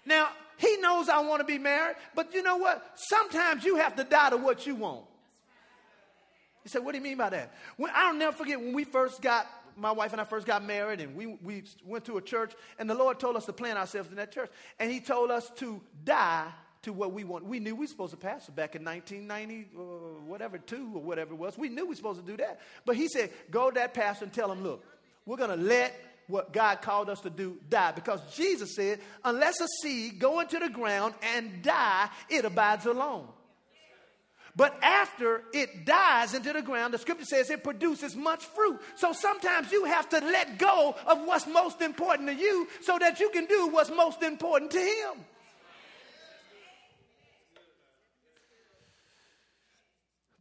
Now, 0.07 0.29
He 0.57 0.77
knows 0.79 1.09
I 1.09 1.21
want 1.21 1.41
to 1.41 1.47
be 1.47 1.59
married, 1.59 1.97
but 2.15 2.35
you 2.35 2.43
know 2.43 2.57
what? 2.57 2.85
Sometimes 2.97 3.65
you 3.65 3.77
have 3.77 3.95
to 3.97 4.05
die 4.05 4.31
to 4.31 4.37
what 4.37 4.67
you 4.67 4.75
want. 4.75 5.05
He 6.63 6.69
said, 6.69 6.85
What 6.85 6.93
do 6.93 6.99
you 6.99 7.05
mean 7.05 7.19
by 7.19 7.31
that? 7.31 7.53
When, 7.77 7.91
I'll 7.95 8.15
never 8.15 8.37
forget 8.37 8.61
when 8.61 8.73
we 8.73 8.85
first 8.85 9.23
got, 9.23 9.47
my 9.77 9.93
wife 9.93 10.13
and 10.13 10.21
I 10.21 10.25
first 10.25 10.47
got 10.47 10.65
married, 10.65 11.01
and 11.01 11.17
we, 11.17 11.27
we 11.27 11.65
went 11.85 12.05
to 12.07 12.19
a 12.19 12.23
church, 12.23 12.53
and 12.79 12.89
the 12.89 12.95
Lord 12.95 13.19
told 13.19 13.37
us 13.37 13.47
to 13.47 13.53
plant 13.53 13.79
ourselves 13.79 14.11
in 14.11 14.17
that 14.17 14.33
church. 14.33 14.51
And 14.79 14.91
He 14.91 15.01
told 15.01 15.31
us 15.31 15.51
to 15.57 15.81
die 16.05 16.49
to 16.83 16.93
what 16.93 17.13
we 17.13 17.25
want. 17.25 17.45
We 17.45 17.61
knew 17.61 17.75
we 17.75 17.85
were 17.85 17.87
supposed 17.87 18.11
to 18.11 18.17
pastor 18.17 18.53
back 18.53 18.75
in 18.75 18.85
1990, 18.85 19.71
uh, 19.75 19.81
whatever, 20.27 20.59
two 20.59 20.91
or 20.95 21.03
whatever 21.03 21.33
it 21.33 21.39
was. 21.39 21.57
We 21.57 21.69
knew 21.69 21.85
we 21.85 21.91
were 21.91 21.95
supposed 21.95 22.21
to 22.21 22.27
do 22.27 22.37
that. 22.39 22.61
But 22.85 22.97
He 22.97 23.09
said, 23.09 23.31
Go 23.51 23.71
to 23.71 23.75
that 23.75 23.95
pastor 23.95 24.25
and 24.25 24.33
tell 24.33 24.51
him, 24.51 24.63
Look, 24.63 24.85
we're 25.27 25.37
going 25.37 25.57
to 25.57 25.65
let 25.65 25.95
what 26.29 26.53
God 26.53 26.83
called 26.83 27.11
us 27.11 27.21
to 27.21 27.31
do 27.31 27.59
die. 27.69 27.93
Because 27.93 28.21
Jesus 28.35 28.75
said, 28.75 29.01
Unless 29.25 29.61
a 29.61 29.69
seed 29.81 30.19
go 30.19 30.41
into 30.41 30.59
the 30.59 30.69
ground 30.69 31.15
and 31.35 31.63
die, 31.63 32.09
it 32.29 32.45
abides 32.45 32.87
alone. 32.87 33.29
But 34.55 34.79
after 34.83 35.45
it 35.55 35.87
dies 35.87 36.35
into 36.35 36.53
the 36.53 36.61
ground, 36.61 36.93
the 36.93 36.99
scripture 36.99 37.25
says 37.25 37.49
it 37.49 37.65
produces 37.65 38.15
much 38.15 38.45
fruit. 38.45 38.81
So 38.97 39.13
sometimes 39.13 39.73
you 39.73 39.87
have 39.87 40.09
to 40.11 40.19
let 40.19 40.59
go 40.59 40.95
of 41.07 41.25
what's 41.25 41.47
most 41.47 41.81
important 41.81 42.29
to 42.29 42.35
you 42.35 42.69
so 42.83 42.99
that 42.99 43.19
you 43.19 43.31
can 43.31 43.47
do 43.47 43.69
what's 43.69 43.91
most 43.91 44.23
important 44.23 44.71
to 44.73 44.79
Him. 44.79 45.25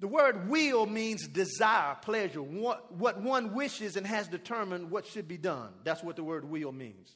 The 0.01 0.07
word 0.07 0.49
will 0.49 0.87
means 0.87 1.27
desire, 1.27 1.95
pleasure, 2.01 2.41
what, 2.41 2.91
what 2.91 3.21
one 3.21 3.53
wishes 3.53 3.95
and 3.95 4.07
has 4.07 4.27
determined 4.27 4.89
what 4.89 5.05
should 5.05 5.27
be 5.27 5.37
done. 5.37 5.69
That's 5.83 6.03
what 6.03 6.15
the 6.15 6.23
word 6.23 6.43
will 6.43 6.71
means. 6.71 7.15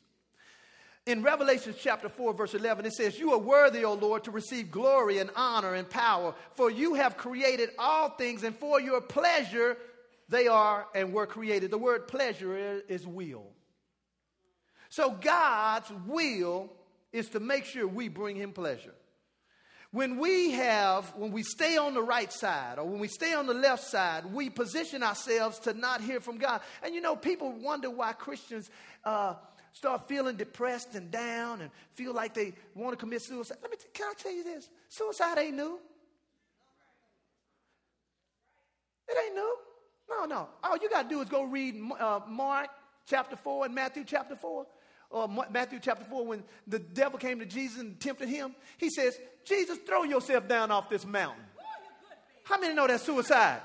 In 1.05 1.21
Revelation 1.21 1.75
chapter 1.77 2.09
4, 2.09 2.33
verse 2.33 2.55
11, 2.55 2.87
it 2.87 2.93
says, 2.93 3.19
You 3.19 3.33
are 3.33 3.39
worthy, 3.39 3.85
O 3.85 3.93
Lord, 3.93 4.23
to 4.23 4.31
receive 4.31 4.71
glory 4.71 5.19
and 5.19 5.29
honor 5.35 5.75
and 5.75 5.87
power, 5.87 6.33
for 6.55 6.71
you 6.71 6.95
have 6.95 7.15
created 7.15 7.69
all 7.77 8.09
things, 8.09 8.43
and 8.43 8.55
for 8.55 8.81
your 8.81 9.01
pleasure 9.01 9.77
they 10.29 10.47
are 10.47 10.87
and 10.95 11.13
were 11.13 11.27
created. 11.27 11.69
The 11.69 11.77
word 11.77 12.07
pleasure 12.07 12.81
is 12.89 13.05
will. 13.05 13.45
So 14.89 15.11
God's 15.11 15.91
will 16.07 16.73
is 17.13 17.29
to 17.29 17.39
make 17.39 17.65
sure 17.65 17.87
we 17.87 18.07
bring 18.07 18.35
him 18.35 18.51
pleasure. 18.51 18.95
When 19.91 20.17
we 20.17 20.51
have, 20.51 21.13
when 21.15 21.31
we 21.31 21.43
stay 21.43 21.77
on 21.77 21.93
the 21.93 22.01
right 22.01 22.33
side 22.33 22.79
or 22.79 22.85
when 22.85 22.99
we 22.99 23.07
stay 23.07 23.33
on 23.33 23.45
the 23.45 23.53
left 23.53 23.83
side, 23.83 24.25
we 24.25 24.49
position 24.49 25.03
ourselves 25.03 25.59
to 25.59 25.73
not 25.73 26.01
hear 26.01 26.19
from 26.19 26.37
God. 26.37 26.61
And 26.83 26.95
you 26.95 26.99
know, 26.99 27.15
people 27.15 27.51
wonder 27.51 27.89
why 27.89 28.13
Christians 28.13 28.69
uh, 29.05 29.35
start 29.75 30.07
feeling 30.07 30.38
depressed 30.38 30.95
and 30.95 31.11
down 31.11 31.59
and 31.61 31.69
feel 31.95 32.13
like 32.13 32.33
they 32.33 32.53
want 32.73 32.93
to 32.93 32.97
commit 32.97 33.21
suicide. 33.21 33.57
Let 33.61 33.69
me, 33.69 33.77
t- 33.77 33.88
can 33.93 34.07
I 34.09 34.13
tell 34.17 34.31
you 34.31 34.43
this? 34.43 34.69
Suicide 34.88 35.38
ain't 35.38 35.57
new. 35.57 35.77
It 39.09 39.17
ain't 39.25 39.35
new. 39.35 39.57
No, 40.09 40.25
no. 40.25 40.47
All 40.63 40.77
you 40.77 40.89
got 40.89 41.03
to 41.03 41.09
do 41.09 41.21
is 41.21 41.27
go 41.27 41.43
read 41.43 41.75
uh, 41.99 42.21
Mark 42.25 42.69
chapter 43.05 43.35
4 43.35 43.65
and 43.65 43.75
Matthew 43.75 44.05
chapter 44.05 44.38
4. 44.38 44.65
or 45.09 45.27
Matthew 45.51 45.79
chapter 45.81 46.05
4, 46.05 46.25
when 46.25 46.43
the 46.65 46.79
devil 46.79 47.19
came 47.19 47.39
to 47.39 47.45
Jesus 47.45 47.81
and 47.81 47.99
tempted 47.99 48.29
him, 48.29 48.55
he 48.77 48.89
says, 48.89 49.19
Jesus, 49.43 49.77
throw 49.85 50.03
yourself 50.03 50.47
down 50.47 50.71
off 50.71 50.89
this 50.89 51.05
mountain. 51.05 51.43
How 52.45 52.57
many 52.59 52.73
know 52.73 52.88
that's 52.88 53.03
suicide? 53.03 53.59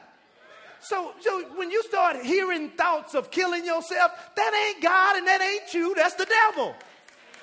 So, 0.80 1.12
so 1.20 1.44
when 1.56 1.70
you 1.70 1.82
start 1.82 2.16
hearing 2.22 2.70
thoughts 2.70 3.14
of 3.14 3.30
killing 3.30 3.64
yourself, 3.64 4.12
that 4.34 4.66
ain't 4.66 4.82
God 4.82 5.16
and 5.16 5.26
that 5.26 5.40
ain't 5.42 5.74
you, 5.74 5.94
that's 5.94 6.14
the 6.14 6.26
devil. 6.26 6.74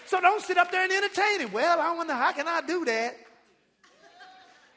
So 0.08 0.19
don't 0.21 0.41
sit 0.41 0.58
up 0.58 0.71
there 0.71 0.84
and 0.84 0.91
entertain 0.91 1.41
it. 1.41 1.54
Well, 1.54 1.80
I 1.80 1.95
wonder 1.95 2.13
how 2.13 2.32
can 2.32 2.47
I 2.47 2.62
do 2.62 2.86
that? 2.86 3.15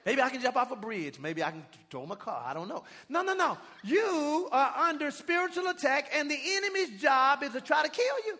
Maybe 0.04 0.22
I 0.22 0.30
can 0.30 0.40
jump 0.40 0.56
off 0.56 0.72
a 0.72 0.76
bridge. 0.76 1.18
Maybe 1.18 1.42
I 1.42 1.50
can 1.50 1.64
throw 1.90 2.06
my 2.06 2.14
car. 2.14 2.42
I 2.46 2.54
don't 2.54 2.68
know. 2.68 2.84
No, 3.08 3.22
no, 3.22 3.34
no. 3.34 3.58
You 3.84 4.48
are 4.50 4.88
under 4.88 5.10
spiritual 5.10 5.68
attack, 5.68 6.10
and 6.14 6.30
the 6.30 6.38
enemy's 6.56 7.00
job 7.00 7.42
is 7.42 7.52
to 7.52 7.60
try 7.60 7.82
to 7.82 7.88
kill 7.88 8.16
you. 8.26 8.38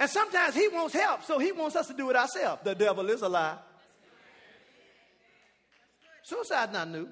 And 0.00 0.08
sometimes 0.08 0.54
he 0.54 0.68
wants 0.68 0.94
help, 0.94 1.24
so 1.24 1.38
he 1.38 1.52
wants 1.52 1.76
us 1.76 1.88
to 1.88 1.94
do 1.94 2.08
it 2.10 2.16
ourselves. 2.16 2.62
The 2.64 2.74
devil 2.74 3.08
is 3.10 3.22
a 3.22 3.28
lie. 3.28 3.58
Suicide's 6.22 6.72
not 6.72 6.88
new. 6.90 7.08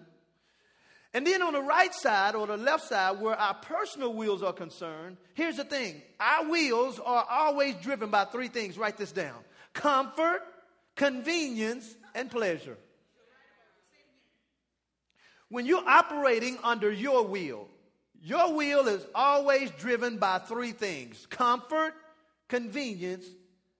And 1.16 1.26
then 1.26 1.40
on 1.40 1.54
the 1.54 1.62
right 1.62 1.94
side 1.94 2.34
or 2.34 2.46
the 2.46 2.58
left 2.58 2.84
side, 2.84 3.18
where 3.22 3.36
our 3.36 3.54
personal 3.54 4.12
wills 4.12 4.42
are 4.42 4.52
concerned, 4.52 5.16
here's 5.32 5.56
the 5.56 5.64
thing 5.64 6.02
our 6.20 6.46
wills 6.46 7.00
are 7.02 7.24
always 7.30 7.74
driven 7.76 8.10
by 8.10 8.26
three 8.26 8.48
things. 8.48 8.76
Write 8.76 8.98
this 8.98 9.12
down 9.12 9.38
comfort, 9.72 10.42
convenience, 10.94 11.96
and 12.14 12.30
pleasure. 12.30 12.76
When 15.48 15.64
you're 15.64 15.88
operating 15.88 16.58
under 16.62 16.92
your 16.92 17.26
will, 17.26 17.66
your 18.20 18.52
will 18.52 18.86
is 18.86 19.06
always 19.14 19.70
driven 19.70 20.18
by 20.18 20.40
three 20.40 20.72
things 20.72 21.24
comfort, 21.30 21.94
convenience, 22.48 23.24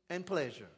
and 0.09 0.25
pleasure. 0.25 0.71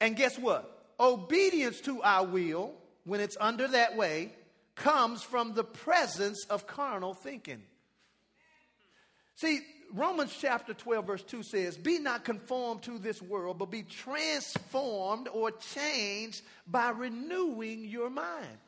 And 0.00 0.16
guess 0.16 0.38
what? 0.38 0.86
Obedience 0.98 1.82
to 1.82 2.02
our 2.02 2.24
will, 2.24 2.72
when 3.04 3.20
it's 3.20 3.36
under 3.38 3.68
that 3.68 3.98
way, 3.98 4.32
comes 4.74 5.22
from 5.22 5.54
the 5.54 5.64
presence 5.64 6.44
of 6.48 6.66
carnal 6.66 7.14
thinking. 7.14 7.62
See, 9.34 9.60
Romans 9.92 10.34
chapter 10.38 10.72
12, 10.72 11.06
verse 11.06 11.22
2 11.22 11.42
says, 11.42 11.76
Be 11.76 11.98
not 11.98 12.24
conformed 12.24 12.82
to 12.84 12.98
this 12.98 13.20
world, 13.20 13.58
but 13.58 13.70
be 13.70 13.82
transformed 13.82 15.28
or 15.32 15.50
changed 15.50 16.42
by 16.66 16.90
renewing 16.90 17.84
your 17.84 18.08
mind. 18.08 18.58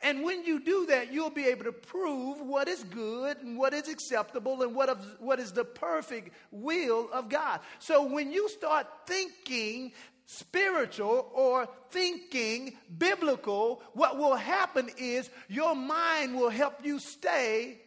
And 0.00 0.22
when 0.22 0.44
you 0.44 0.60
do 0.60 0.86
that, 0.86 1.12
you'll 1.12 1.30
be 1.30 1.46
able 1.46 1.64
to 1.64 1.72
prove 1.72 2.40
what 2.40 2.68
is 2.68 2.84
good 2.84 3.38
and 3.38 3.58
what 3.58 3.74
is 3.74 3.88
acceptable 3.88 4.62
and 4.62 4.74
what, 4.74 4.88
of, 4.88 5.04
what 5.18 5.40
is 5.40 5.52
the 5.52 5.64
perfect 5.64 6.30
will 6.52 7.08
of 7.12 7.28
God. 7.28 7.60
So 7.80 8.04
when 8.04 8.30
you 8.30 8.48
start 8.48 8.86
thinking 9.06 9.92
spiritual 10.30 11.30
or 11.32 11.66
thinking 11.88 12.76
biblical, 12.98 13.82
what 13.94 14.18
will 14.18 14.36
happen 14.36 14.90
is 14.98 15.30
your 15.48 15.74
mind 15.74 16.36
will 16.36 16.50
help 16.50 16.84
you 16.84 16.98
stay 16.98 17.78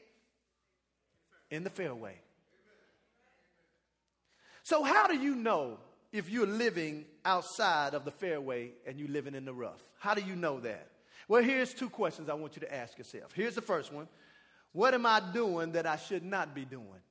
in 1.51 1.63
the 1.63 1.69
fairway. 1.69 2.15
So, 4.63 4.83
how 4.83 5.05
do 5.05 5.15
you 5.15 5.35
know 5.35 5.77
if 6.11 6.31
you're 6.31 6.47
living 6.47 7.05
outside 7.23 7.93
of 7.93 8.05
the 8.05 8.11
fairway 8.11 8.71
and 8.87 8.99
you're 8.99 9.07
living 9.07 9.35
in 9.35 9.45
the 9.45 9.53
rough? 9.53 9.83
How 9.99 10.15
do 10.15 10.21
you 10.21 10.35
know 10.35 10.59
that? 10.61 10.87
Well, 11.27 11.43
here's 11.43 11.75
two 11.75 11.91
questions 11.91 12.27
I 12.27 12.33
want 12.33 12.55
you 12.55 12.61
to 12.61 12.73
ask 12.73 12.97
yourself. 12.97 13.33
Here's 13.35 13.53
the 13.53 13.61
first 13.61 13.93
one 13.93 14.07
What 14.71 14.95
am 14.95 15.05
I 15.05 15.21
doing 15.31 15.73
that 15.73 15.85
I 15.85 15.97
should 15.97 16.23
not 16.23 16.55
be 16.55 16.65
doing? 16.65 17.01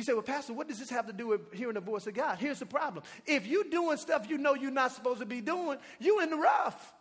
You 0.00 0.04
say, 0.04 0.14
Well, 0.14 0.22
Pastor, 0.22 0.54
what 0.54 0.66
does 0.66 0.78
this 0.78 0.88
have 0.88 1.08
to 1.08 1.12
do 1.12 1.26
with 1.26 1.52
hearing 1.52 1.74
the 1.74 1.80
voice 1.80 2.06
of 2.06 2.14
God? 2.14 2.38
Here's 2.38 2.58
the 2.58 2.64
problem. 2.64 3.04
If 3.26 3.46
you're 3.46 3.64
doing 3.64 3.98
stuff 3.98 4.30
you 4.30 4.38
know 4.38 4.54
you're 4.54 4.70
not 4.70 4.92
supposed 4.92 5.20
to 5.20 5.26
be 5.26 5.42
doing, 5.42 5.76
you're 5.98 6.22
in 6.22 6.30
the 6.30 6.38
rough. 6.38 6.94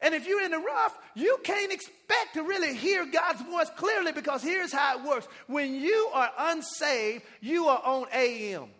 And 0.00 0.14
if 0.14 0.26
you're 0.26 0.42
in 0.42 0.50
the 0.50 0.58
rough, 0.60 0.98
you 1.14 1.36
can't 1.44 1.70
expect 1.70 2.32
to 2.32 2.42
really 2.42 2.74
hear 2.74 3.04
God's 3.04 3.42
voice 3.42 3.68
clearly 3.76 4.12
because 4.12 4.42
here's 4.42 4.72
how 4.72 4.98
it 4.98 5.04
works. 5.04 5.28
When 5.46 5.74
you 5.74 6.08
are 6.14 6.30
unsaved, 6.38 7.22
you 7.42 7.66
are 7.66 7.82
on 7.84 8.06
AM. 8.14 8.70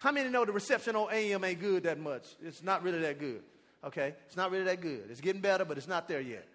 How 0.00 0.10
many 0.10 0.30
know 0.30 0.44
the 0.44 0.50
reception 0.50 0.96
on 0.96 1.12
AM 1.12 1.44
ain't 1.44 1.60
good 1.60 1.84
that 1.84 2.00
much? 2.00 2.24
It's 2.44 2.64
not 2.64 2.82
really 2.82 2.98
that 3.02 3.20
good. 3.20 3.44
Okay? 3.84 4.16
It's 4.26 4.36
not 4.36 4.50
really 4.50 4.64
that 4.64 4.80
good. 4.80 5.04
It's 5.10 5.20
getting 5.20 5.42
better, 5.42 5.64
but 5.64 5.78
it's 5.78 5.86
not 5.86 6.08
there 6.08 6.20
yet. 6.20 6.48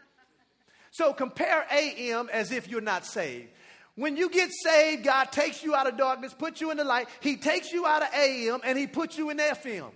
So 0.91 1.13
compare 1.13 1.65
AM 1.71 2.29
as 2.33 2.51
if 2.51 2.67
you're 2.67 2.81
not 2.81 3.05
saved. 3.05 3.47
When 3.95 4.17
you 4.17 4.29
get 4.29 4.49
saved, 4.51 5.05
God 5.05 5.31
takes 5.31 5.63
you 5.63 5.73
out 5.73 5.87
of 5.87 5.97
darkness, 5.97 6.33
puts 6.33 6.59
you 6.59 6.71
in 6.71 6.77
the 6.77 6.83
light. 6.83 7.07
He 7.21 7.37
takes 7.37 7.71
you 7.71 7.85
out 7.85 8.01
of 8.01 8.09
AM 8.13 8.59
and 8.63 8.77
He 8.77 8.87
puts 8.87 9.17
you 9.17 9.29
in 9.29 9.37
FM. 9.37 9.89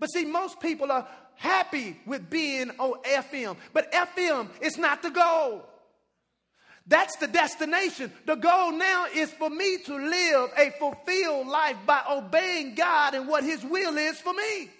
But 0.00 0.08
see, 0.08 0.24
most 0.24 0.58
people 0.60 0.90
are 0.90 1.06
happy 1.36 1.96
with 2.06 2.28
being 2.28 2.70
on 2.78 3.00
FM. 3.02 3.56
But 3.72 3.92
FM 3.92 4.48
is 4.60 4.76
not 4.78 5.02
the 5.02 5.10
goal. 5.10 5.64
That's 6.86 7.16
the 7.18 7.28
destination. 7.28 8.12
The 8.26 8.34
goal 8.34 8.72
now 8.72 9.06
is 9.14 9.30
for 9.30 9.48
me 9.48 9.78
to 9.84 9.94
live 9.94 10.50
a 10.56 10.70
fulfilled 10.78 11.46
life 11.46 11.76
by 11.86 12.02
obeying 12.10 12.74
God 12.74 13.14
and 13.14 13.28
what 13.28 13.44
His 13.44 13.62
will 13.62 13.96
is 13.96 14.18
for 14.18 14.32
me. 14.32 14.70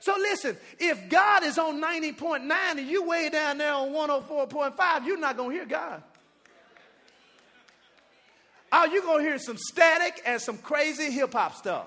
So 0.00 0.16
listen, 0.18 0.56
if 0.80 1.08
God 1.08 1.44
is 1.44 1.58
on 1.58 1.80
90.9 1.80 2.50
and 2.50 2.80
you 2.88 3.04
way 3.04 3.28
down 3.28 3.58
there 3.58 3.72
on 3.72 3.90
104.5, 3.90 5.06
you're 5.06 5.16
not 5.16 5.36
going 5.36 5.50
to 5.50 5.56
hear 5.56 5.66
God. 5.66 6.02
Oh, 8.74 8.86
you're 8.86 9.02
going 9.02 9.18
to 9.18 9.28
hear 9.28 9.38
some 9.38 9.58
static 9.58 10.22
and 10.24 10.40
some 10.40 10.56
crazy 10.56 11.10
hip 11.10 11.34
hop 11.34 11.54
stuff. 11.54 11.86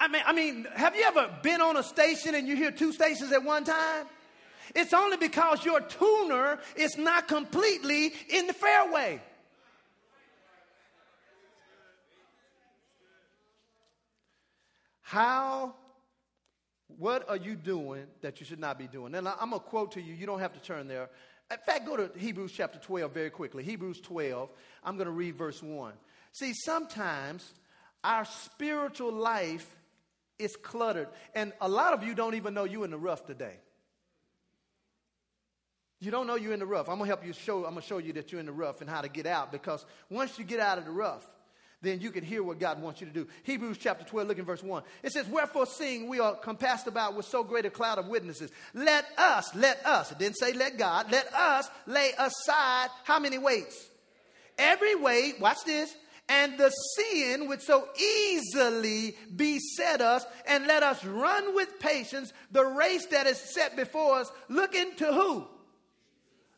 I 0.00 0.08
mean, 0.08 0.22
I 0.26 0.32
mean, 0.32 0.66
have 0.74 0.96
you 0.96 1.04
ever 1.04 1.30
been 1.42 1.60
on 1.60 1.76
a 1.76 1.82
station 1.84 2.34
and 2.34 2.48
you 2.48 2.56
hear 2.56 2.72
two 2.72 2.92
stations 2.92 3.30
at 3.30 3.44
one 3.44 3.62
time? 3.62 4.06
It's 4.74 4.92
only 4.92 5.16
because 5.16 5.64
your 5.64 5.80
tuner 5.80 6.58
is 6.74 6.96
not 6.96 7.28
completely 7.28 8.12
in 8.28 8.48
the 8.48 8.52
fairway. 8.52 9.20
How, 15.02 15.74
what 16.98 17.28
are 17.28 17.36
you 17.36 17.54
doing 17.54 18.06
that 18.22 18.40
you 18.40 18.46
should 18.46 18.58
not 18.58 18.78
be 18.78 18.88
doing? 18.88 19.14
And 19.14 19.28
I'm 19.28 19.50
going 19.50 19.60
to 19.62 19.66
quote 19.68 19.92
to 19.92 20.00
you. 20.00 20.12
You 20.12 20.26
don't 20.26 20.40
have 20.40 20.54
to 20.54 20.60
turn 20.60 20.88
there. 20.88 21.08
In 21.50 21.58
fact, 21.58 21.86
go 21.86 21.96
to 21.96 22.10
Hebrews 22.18 22.52
chapter 22.52 22.78
12 22.78 23.12
very 23.12 23.30
quickly. 23.30 23.62
Hebrews 23.62 24.00
12, 24.00 24.50
I'm 24.82 24.96
going 24.96 25.06
to 25.06 25.12
read 25.12 25.36
verse 25.36 25.62
1. 25.62 25.92
See, 26.32 26.52
sometimes 26.54 27.52
our 28.02 28.24
spiritual 28.24 29.12
life 29.12 29.76
is 30.38 30.56
cluttered, 30.56 31.08
and 31.34 31.52
a 31.60 31.68
lot 31.68 31.92
of 31.92 32.02
you 32.02 32.14
don't 32.14 32.34
even 32.34 32.54
know 32.54 32.64
you're 32.64 32.84
in 32.84 32.90
the 32.90 32.98
rough 32.98 33.24
today. 33.26 33.56
You 36.00 36.10
don't 36.10 36.26
know 36.26 36.34
you're 36.34 36.52
in 36.52 36.58
the 36.58 36.66
rough. 36.66 36.88
I'm 36.88 36.98
gonna 36.98 37.06
help 37.06 37.24
you 37.24 37.32
show. 37.32 37.58
I'm 37.64 37.70
gonna 37.70 37.82
show 37.82 37.98
you 37.98 38.12
that 38.14 38.30
you're 38.30 38.40
in 38.40 38.46
the 38.46 38.52
rough 38.52 38.80
and 38.80 38.90
how 38.90 39.00
to 39.00 39.08
get 39.08 39.26
out. 39.26 39.52
Because 39.52 39.86
once 40.10 40.38
you 40.38 40.44
get 40.44 40.60
out 40.60 40.76
of 40.76 40.84
the 40.84 40.90
rough, 40.90 41.24
then 41.84 42.00
you 42.00 42.10
can 42.10 42.24
hear 42.24 42.42
what 42.42 42.58
God 42.58 42.80
wants 42.80 43.00
you 43.00 43.06
to 43.06 43.12
do. 43.12 43.26
Hebrews 43.42 43.78
chapter 43.78 44.04
12, 44.04 44.28
look 44.28 44.38
in 44.38 44.44
verse 44.44 44.62
1. 44.62 44.82
It 45.02 45.12
says, 45.12 45.26
Wherefore, 45.28 45.66
seeing 45.66 46.08
we 46.08 46.20
are 46.20 46.34
compassed 46.34 46.86
about 46.86 47.14
with 47.14 47.26
so 47.26 47.44
great 47.44 47.66
a 47.66 47.70
cloud 47.70 47.98
of 47.98 48.08
witnesses, 48.08 48.50
let 48.72 49.06
us, 49.18 49.54
let 49.54 49.84
us, 49.84 50.12
it 50.12 50.18
didn't 50.18 50.38
say 50.38 50.52
let 50.52 50.78
God, 50.78 51.10
let 51.10 51.32
us 51.32 51.68
lay 51.86 52.10
aside 52.18 52.88
how 53.04 53.18
many 53.18 53.38
weights? 53.38 53.88
Every 54.58 54.94
weight, 54.94 55.40
watch 55.40 55.58
this, 55.64 55.94
and 56.28 56.56
the 56.56 56.70
sin 56.70 57.48
which 57.48 57.60
so 57.60 57.88
easily 58.00 59.16
beset 59.34 60.00
us, 60.00 60.24
and 60.46 60.66
let 60.66 60.82
us 60.82 61.04
run 61.04 61.54
with 61.54 61.78
patience 61.80 62.32
the 62.50 62.64
race 62.64 63.06
that 63.06 63.26
is 63.26 63.38
set 63.38 63.76
before 63.76 64.16
us, 64.16 64.32
looking 64.48 64.94
to 64.96 65.12
who? 65.12 65.46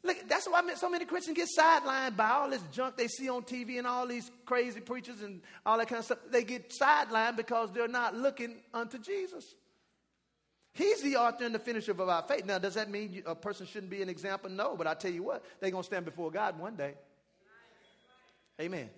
Look, 0.07 0.29
that's 0.29 0.47
why 0.47 0.63
so 0.77 0.89
many 0.89 1.05
Christians 1.05 1.37
get 1.37 1.49
sidelined 1.59 2.17
by 2.17 2.31
all 2.31 2.49
this 2.49 2.63
junk 2.73 2.97
they 2.97 3.09
see 3.09 3.29
on 3.29 3.43
TV 3.43 3.79
and 3.79 3.87
all 3.87 4.07
these 4.07 4.31
crazy 4.45 4.81
preachers 4.81 5.21
and 5.21 5.41
all 5.65 5.79
that 5.79 5.89
kind 5.89 5.99
of 5.99 6.05
stuff. 6.05 6.19
They 6.31 6.45
get 6.45 6.71
sidelined 6.71 7.37
because 7.37 7.73
they're 7.73 7.89
not 7.89 8.15
looking 8.15 8.57
unto 8.73 8.99
Jesus. 8.99 9.55
He's 10.73 11.03
the 11.03 11.17
author 11.17 11.45
and 11.45 11.55
the 11.55 11.59
finisher 11.59 11.93
of 11.93 12.01
our 12.01 12.23
faith. 12.23 12.45
Now, 12.45 12.59
does 12.59 12.75
that 12.75 12.91
mean 12.91 13.23
a 13.27 13.35
person 13.35 13.67
shouldn't 13.67 13.91
be 13.91 14.03
an 14.03 14.09
example? 14.09 14.51
No, 14.51 14.77
but 14.77 14.87
I 14.87 14.95
tell 14.95 15.11
you 15.11 15.23
what, 15.23 15.43
they're 15.59 15.71
going 15.71 15.83
to 15.83 15.87
stand 15.87 16.05
before 16.05 16.31
God 16.31 16.59
one 16.59 16.77
day. 16.77 16.95
Amen. 18.61 18.91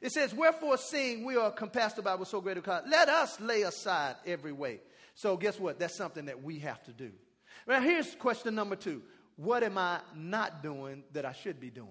It 0.00 0.10
says, 0.10 0.34
Wherefore, 0.34 0.76
seeing 0.76 1.24
we 1.24 1.36
are 1.36 1.50
compassed 1.50 1.98
about 1.98 2.18
with 2.18 2.28
so 2.28 2.40
great 2.40 2.58
a 2.58 2.60
cloud, 2.60 2.84
let 2.88 3.08
us 3.08 3.40
lay 3.40 3.62
aside 3.62 4.16
every 4.26 4.52
weight. 4.52 4.82
So, 5.14 5.36
guess 5.36 5.58
what? 5.58 5.78
That's 5.78 5.96
something 5.96 6.26
that 6.26 6.42
we 6.42 6.58
have 6.58 6.82
to 6.84 6.92
do. 6.92 7.12
Now, 7.66 7.80
here's 7.80 8.14
question 8.16 8.54
number 8.54 8.76
two 8.76 9.02
what 9.42 9.62
am 9.62 9.76
I 9.76 9.98
not 10.14 10.62
doing 10.62 11.02
that 11.12 11.24
I 11.24 11.32
should 11.32 11.60
be 11.60 11.70
doing? 11.70 11.88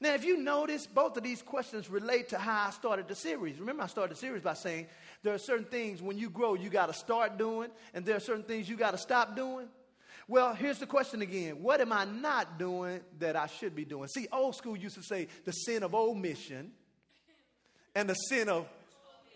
Now, 0.00 0.14
if 0.14 0.24
you 0.24 0.36
notice, 0.36 0.86
both 0.86 1.16
of 1.16 1.22
these 1.22 1.40
questions 1.40 1.88
relate 1.88 2.28
to 2.28 2.38
how 2.38 2.66
I 2.68 2.70
started 2.70 3.08
the 3.08 3.14
series. 3.14 3.58
Remember, 3.58 3.82
I 3.82 3.86
started 3.86 4.14
the 4.14 4.20
series 4.20 4.42
by 4.42 4.54
saying 4.54 4.86
there 5.22 5.32
are 5.34 5.38
certain 5.38 5.64
things 5.64 6.02
when 6.02 6.18
you 6.18 6.28
grow 6.28 6.54
you 6.54 6.68
got 6.68 6.86
to 6.86 6.92
start 6.92 7.38
doing, 7.38 7.70
and 7.94 8.04
there 8.04 8.16
are 8.16 8.20
certain 8.20 8.42
things 8.42 8.68
you 8.68 8.76
got 8.76 8.90
to 8.90 8.98
stop 8.98 9.34
doing. 9.34 9.66
Well, 10.28 10.54
here's 10.54 10.78
the 10.78 10.86
question 10.86 11.22
again. 11.22 11.62
What 11.62 11.80
am 11.80 11.90
I 11.90 12.04
not 12.04 12.58
doing 12.58 13.00
that 13.18 13.34
I 13.34 13.46
should 13.46 13.74
be 13.74 13.86
doing? 13.86 14.08
See, 14.08 14.28
old 14.30 14.54
school 14.54 14.76
used 14.76 14.96
to 14.96 15.02
say 15.02 15.28
the 15.46 15.52
sin 15.52 15.82
of 15.82 15.94
omission 15.94 16.72
and 17.94 18.10
the 18.10 18.14
sin 18.14 18.50
of, 18.50 18.68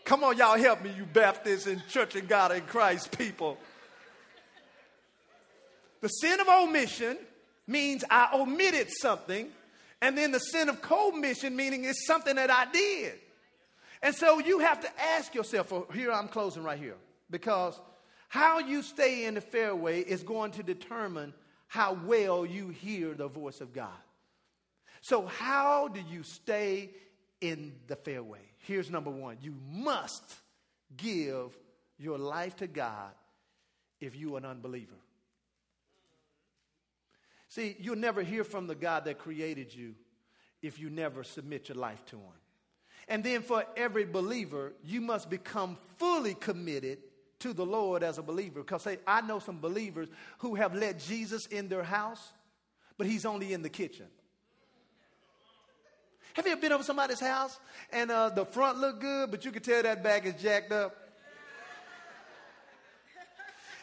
come 0.04 0.22
on, 0.22 0.36
y'all 0.36 0.58
help 0.58 0.82
me, 0.82 0.92
you 0.94 1.06
Baptists 1.06 1.66
and 1.66 1.82
Church 1.88 2.14
of 2.14 2.28
God 2.28 2.52
in 2.52 2.60
Christ 2.62 3.16
people. 3.16 3.56
The 6.02 6.08
sin 6.08 6.40
of 6.40 6.48
omission 6.48 7.16
means 7.66 8.04
I 8.10 8.28
omitted 8.34 8.88
something, 8.90 9.48
and 10.02 10.18
then 10.18 10.32
the 10.32 10.40
sin 10.40 10.68
of 10.68 10.82
commission 10.82 11.56
meaning 11.56 11.84
it's 11.84 12.06
something 12.06 12.36
that 12.36 12.50
I 12.50 12.70
did. 12.70 13.14
And 14.02 14.14
so 14.14 14.40
you 14.40 14.58
have 14.58 14.80
to 14.80 14.90
ask 15.00 15.34
yourself, 15.34 15.68
for 15.68 15.86
here 15.94 16.12
I'm 16.12 16.26
closing 16.26 16.64
right 16.64 16.78
here, 16.78 16.96
because 17.30 17.80
how 18.28 18.58
you 18.58 18.82
stay 18.82 19.26
in 19.26 19.34
the 19.34 19.40
fairway 19.40 20.00
is 20.00 20.24
going 20.24 20.50
to 20.52 20.64
determine 20.64 21.32
how 21.68 21.94
well 22.04 22.44
you 22.44 22.68
hear 22.68 23.14
the 23.14 23.28
voice 23.28 23.60
of 23.60 23.72
God. 23.72 23.88
So, 25.02 25.26
how 25.26 25.88
do 25.88 26.00
you 26.10 26.22
stay 26.22 26.90
in 27.40 27.72
the 27.86 27.96
fairway? 27.96 28.40
Here's 28.58 28.90
number 28.90 29.10
one 29.10 29.38
you 29.40 29.54
must 29.70 30.34
give 30.96 31.56
your 31.98 32.18
life 32.18 32.56
to 32.56 32.66
God 32.66 33.12
if 34.00 34.16
you're 34.16 34.38
an 34.38 34.44
unbeliever. 34.44 34.94
See, 37.52 37.76
you'll 37.78 37.96
never 37.96 38.22
hear 38.22 38.44
from 38.44 38.66
the 38.66 38.74
God 38.74 39.04
that 39.04 39.18
created 39.18 39.74
you 39.74 39.94
if 40.62 40.78
you 40.78 40.88
never 40.88 41.22
submit 41.22 41.68
your 41.68 41.76
life 41.76 42.02
to 42.06 42.16
Him. 42.16 42.32
And 43.08 43.22
then 43.22 43.42
for 43.42 43.66
every 43.76 44.06
believer, 44.06 44.72
you 44.82 45.02
must 45.02 45.28
become 45.28 45.76
fully 45.98 46.32
committed 46.32 47.00
to 47.40 47.52
the 47.52 47.66
Lord 47.66 48.02
as 48.02 48.16
a 48.16 48.22
believer. 48.22 48.60
Because 48.60 48.88
I 49.06 49.20
know 49.20 49.38
some 49.38 49.60
believers 49.60 50.08
who 50.38 50.54
have 50.54 50.74
let 50.74 50.98
Jesus 50.98 51.44
in 51.44 51.68
their 51.68 51.82
house, 51.82 52.32
but 52.96 53.06
He's 53.06 53.26
only 53.26 53.52
in 53.52 53.60
the 53.60 53.68
kitchen. 53.68 54.06
Have 56.32 56.46
you 56.46 56.52
ever 56.52 56.60
been 56.62 56.72
over 56.72 56.84
somebody's 56.84 57.20
house 57.20 57.60
and 57.92 58.10
uh, 58.10 58.30
the 58.30 58.46
front 58.46 58.78
looked 58.78 59.02
good, 59.02 59.30
but 59.30 59.44
you 59.44 59.52
could 59.52 59.62
tell 59.62 59.82
that 59.82 60.02
back 60.02 60.24
is 60.24 60.40
jacked 60.40 60.72
up? 60.72 61.01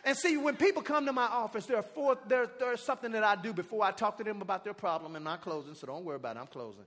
And 0.03 0.17
see, 0.17 0.37
when 0.37 0.55
people 0.55 0.81
come 0.81 1.05
to 1.05 1.13
my 1.13 1.25
office, 1.25 1.65
there 1.65 1.77
are 1.77 1.83
four, 1.83 2.17
there, 2.27 2.49
there's 2.59 2.81
something 2.81 3.11
that 3.11 3.23
I 3.23 3.35
do 3.35 3.53
before 3.53 3.83
I 3.83 3.91
talk 3.91 4.17
to 4.19 4.23
them 4.23 4.41
about 4.41 4.63
their 4.63 4.73
problem, 4.73 5.15
and 5.15 5.27
I'm 5.27 5.39
closing, 5.39 5.75
so 5.75 5.87
don't 5.87 6.05
worry 6.05 6.15
about 6.15 6.37
it, 6.37 6.39
I'm 6.39 6.47
closing. 6.47 6.85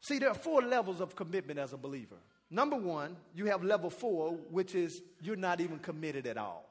See, 0.00 0.18
there 0.18 0.30
are 0.30 0.34
four 0.34 0.62
levels 0.62 1.00
of 1.00 1.14
commitment 1.14 1.58
as 1.58 1.72
a 1.72 1.76
believer. 1.76 2.16
Number 2.50 2.76
one, 2.76 3.16
you 3.34 3.46
have 3.46 3.62
level 3.62 3.88
four, 3.88 4.32
which 4.50 4.74
is 4.74 5.00
you're 5.22 5.36
not 5.36 5.60
even 5.60 5.78
committed 5.78 6.26
at 6.26 6.36
all. 6.36 6.68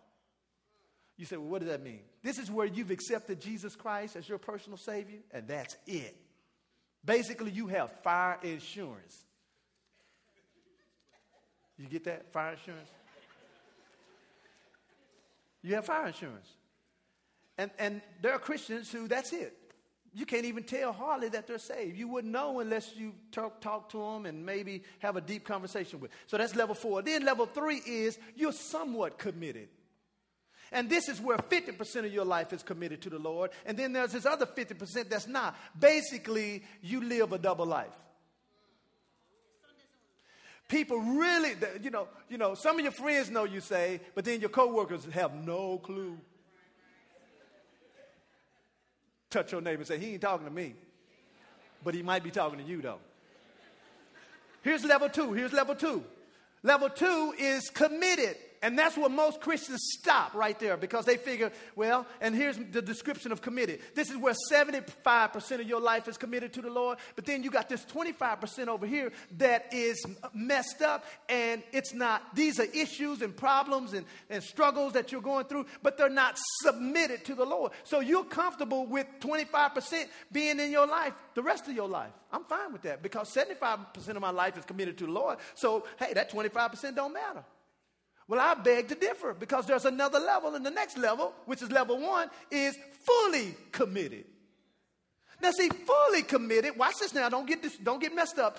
You 1.18 1.26
say, 1.26 1.38
well, 1.38 1.50
what 1.50 1.60
does 1.62 1.70
that 1.70 1.84
mean? 1.84 2.02
This 2.24 2.40
is 2.40 2.50
where 2.50 2.66
you've 2.66 2.92
accepted 2.92 3.40
Jesus 3.40 3.76
Christ 3.76 4.16
as 4.16 4.28
your 4.28 4.38
personal 4.38 4.78
Savior, 4.78 5.20
and 5.32 5.48
that's 5.48 5.78
it. 5.88 6.16
Basically, 7.06 7.52
you 7.52 7.68
have 7.68 7.92
fire 8.02 8.38
insurance. 8.44 9.24
You 11.78 11.88
get 11.88 12.04
that? 12.04 12.32
Fire 12.32 12.54
insurance? 12.54 12.90
You 15.64 15.76
have 15.76 15.86
fire 15.86 16.08
insurance. 16.08 16.48
And, 17.58 17.72
and 17.78 18.02
there 18.22 18.34
are 18.34 18.40
Christians 18.40 18.92
who, 18.92 19.08
that's 19.08 19.34
it. 19.34 19.56
You 20.14 20.26
can't 20.26 20.46
even 20.46 20.64
tell 20.64 20.92
hardly 20.92 21.30
that 21.30 21.48
they're 21.48 21.58
saved. 21.58 21.98
You 21.98 22.08
wouldn't 22.10 22.34
know 22.34 22.60
unless 22.60 22.96
you 22.96 23.14
talk, 23.32 23.62
talk 23.62 23.90
to 23.92 23.98
them 23.98 24.26
and 24.26 24.46
maybe 24.46 24.84
have 25.00 25.16
a 25.16 25.22
deep 25.22 25.46
conversation 25.46 26.02
with. 26.02 26.12
So 26.28 26.38
that's 26.38 26.56
level 26.56 26.76
four. 26.76 27.02
Then 27.02 27.24
level 27.24 27.46
three 27.46 27.82
is 27.86 28.20
you're 28.36 28.52
somewhat 28.52 29.18
committed. 29.18 29.70
And 30.74 30.90
this 30.90 31.08
is 31.08 31.22
where 31.22 31.38
50% 31.38 32.06
of 32.06 32.14
your 32.14 32.26
life 32.26 32.52
is 32.54 32.64
committed 32.64 33.02
to 33.04 33.10
the 33.10 33.20
Lord. 33.20 33.52
And 33.66 33.78
then 33.78 33.94
there's 33.94 34.14
this 34.14 34.26
other 34.26 34.46
50% 34.46 35.10
that's 35.10 35.28
not. 35.28 35.56
Basically, 35.78 36.64
you 36.82 37.04
live 37.04 37.34
a 37.34 37.38
double 37.38 37.66
life. 37.66 37.94
People 40.72 41.00
really, 41.02 41.52
you 41.84 41.90
know, 41.90 42.08
you 42.30 42.38
know, 42.38 42.56
some 42.56 42.78
of 42.78 42.82
your 42.82 42.94
friends 42.94 43.30
know 43.30 43.44
you 43.44 43.60
say, 43.60 44.00
but 44.16 44.24
then 44.24 44.40
your 44.40 44.50
coworkers 44.50 45.04
have 45.12 45.36
no 45.36 45.80
clue. 45.80 46.18
Touch 49.30 49.52
your 49.52 49.60
neighbor 49.60 49.80
and 49.82 49.88
say, 49.88 50.00
he 50.00 50.14
ain't 50.14 50.22
talking 50.22 50.48
to 50.48 50.54
me. 50.54 50.76
But 51.84 51.94
he 51.94 52.02
might 52.02 52.24
be 52.24 52.32
talking 52.32 52.58
to 52.58 52.64
you 52.64 52.82
though. 52.82 53.00
Here's 54.62 54.86
level 54.86 55.10
two. 55.10 55.34
Here's 55.34 55.52
level 55.52 55.76
two. 55.76 56.06
Level 56.64 56.90
two 56.90 57.34
is 57.38 57.70
committed. 57.70 58.38
And 58.64 58.78
that's 58.78 58.96
where 58.96 59.10
most 59.10 59.42
Christians 59.42 59.80
stop 60.00 60.36
right 60.36 60.58
there 60.60 60.78
because 60.78 61.06
they 61.06 61.18
figure, 61.18 61.52
well, 61.76 62.06
and 62.20 62.36
here's 62.36 62.58
the 62.58 62.82
description 62.82 63.32
of 63.32 63.42
committed. 63.42 63.80
This 63.96 64.12
is 64.12 64.18
where 64.18 64.36
75% 64.52 65.60
of 65.60 65.68
your 65.68 65.82
life 65.82 66.08
is 66.08 66.16
committed 66.16 66.54
to 66.54 66.62
the 66.62 66.70
Lord, 66.70 67.00
but 67.16 67.26
then 67.26 67.42
you 67.42 67.50
got 67.50 67.70
this 67.70 67.84
25% 67.86 68.68
over 68.68 68.86
here 68.86 69.12
that 69.38 69.74
is 69.74 70.06
messed 70.34 70.84
up 70.84 71.06
and 71.28 71.64
it's 71.72 71.94
not, 71.94 72.36
these 72.36 72.60
are 72.60 72.68
issues 72.72 73.24
and 73.24 73.36
problems 73.36 73.94
and, 73.94 74.06
and 74.30 74.44
struggles 74.44 74.94
that 74.94 75.12
you're 75.12 75.22
going 75.22 75.46
through, 75.46 75.66
but 75.82 75.98
they're 75.98 76.10
not 76.10 76.38
submitted 76.62 77.26
to 77.26 77.34
the 77.34 77.46
Lord. 77.46 77.72
So 77.84 78.00
you're 78.00 78.24
comfortable 78.24 78.86
with 78.86 79.08
25% 79.22 80.06
being 80.32 80.60
in 80.60 80.72
your 80.72 80.86
life 80.86 81.14
the 81.34 81.42
rest 81.42 81.68
of 81.68 81.74
your 81.74 81.88
life. 81.88 82.12
I'm 82.32 82.44
fine 82.44 82.72
with 82.72 82.84
that 82.84 83.02
because 83.02 83.34
75% 83.34 84.08
of 84.10 84.22
my 84.22 84.30
life 84.30 84.56
is 84.56 84.66
committed 84.66 85.00
to 85.00 85.06
the 85.06 85.12
Lord. 85.12 85.40
So, 85.56 85.86
hey, 85.98 86.14
that 86.14 86.32
25% 86.32 86.96
don't 86.96 87.14
matter. 87.14 87.44
Well, 88.32 88.40
I 88.40 88.54
beg 88.54 88.88
to 88.88 88.96
differ 88.96 89.34
because 89.34 89.66
there's 89.66 89.84
another 89.84 90.18
level, 90.18 90.56
and 90.56 90.66
the 90.66 90.72
next 90.72 90.98
level, 90.98 91.34
which 91.48 91.62
is 91.62 91.70
level 91.70 92.00
one, 92.00 92.30
is 92.50 92.78
fully 93.04 93.54
committed. 93.74 94.24
Now, 95.42 95.52
see, 95.52 95.68
fully 95.68 96.22
committed, 96.22 96.78
watch 96.78 96.94
this 97.02 97.14
now, 97.14 97.28
don't 97.28 97.46
get, 97.46 97.62
this, 97.62 97.76
don't 97.76 98.00
get 98.00 98.16
messed 98.16 98.40
up 98.40 98.58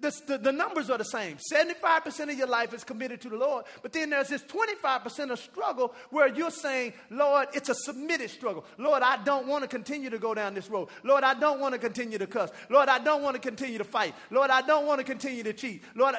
the, 0.00 0.22
the, 0.26 0.38
the, 0.38 0.52
numbers 0.52 0.90
are 0.90 0.98
the 0.98 1.04
same. 1.04 1.38
75% 1.52 2.30
of 2.30 2.36
your 2.36 2.48
life 2.48 2.74
is 2.74 2.82
committed 2.82 3.20
to 3.22 3.28
the 3.28 3.36
Lord, 3.36 3.64
but 3.80 3.92
then 3.92 4.10
there's 4.10 4.28
this 4.28 4.42
25% 4.42 5.30
of 5.30 5.38
struggle 5.38 5.94
where 6.10 6.28
you're 6.28 6.50
saying, 6.50 6.92
Lord, 7.10 7.48
it's 7.54 7.68
a 7.68 7.74
submitted 7.74 8.30
struggle. 8.30 8.64
Lord, 8.76 9.02
I 9.02 9.22
don't 9.22 9.46
want 9.46 9.62
to 9.62 9.68
continue 9.68 10.10
to 10.10 10.18
go 10.18 10.34
down 10.34 10.54
this 10.54 10.68
road. 10.68 10.88
Lord, 11.04 11.22
I 11.22 11.34
don't 11.34 11.60
want 11.60 11.74
to 11.74 11.78
continue 11.78 12.18
to 12.18 12.26
cuss. 12.26 12.50
Lord, 12.68 12.88
I 12.88 12.98
don't 12.98 13.22
want 13.22 13.36
to 13.36 13.40
continue 13.40 13.78
to 13.78 13.84
fight. 13.84 14.14
Lord, 14.30 14.50
I 14.50 14.62
don't 14.62 14.86
want 14.86 14.98
to 14.98 15.04
continue 15.04 15.44
to 15.44 15.52
cheat. 15.52 15.82
Lord, 15.94 16.16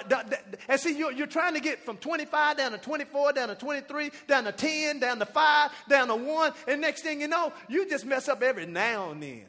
and 0.70 0.80
see, 0.80 0.98
you're, 0.98 1.12
you're 1.12 1.28
trying 1.28 1.54
to 1.54 1.60
get 1.60 1.84
from 1.84 1.98
25 1.98 2.58
down 2.58 2.72
to 2.72 2.78
24, 2.78 3.34
down 3.34 3.50
to 3.50 3.56
23, 3.56 4.12
down 4.28 4.46
to 4.46 4.52
10, 4.52 5.00
down 5.00 5.20
to 5.20 5.26
5, 5.26 5.72
down 5.90 6.08
to 6.08 6.16
1, 6.16 6.54
and 6.68 6.82
next 6.82 7.02
thing 7.02 7.22
you 7.22 7.28
know, 7.28 7.52
you 7.68 7.88
just 7.90 8.06
mess 8.06 8.30
up 8.30 8.42
every 8.42 8.66
now 8.66 9.12
and 9.12 9.22
then. 9.22 9.46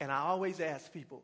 And 0.00 0.12
I 0.12 0.18
always 0.18 0.60
ask 0.60 0.92
people, 0.92 1.22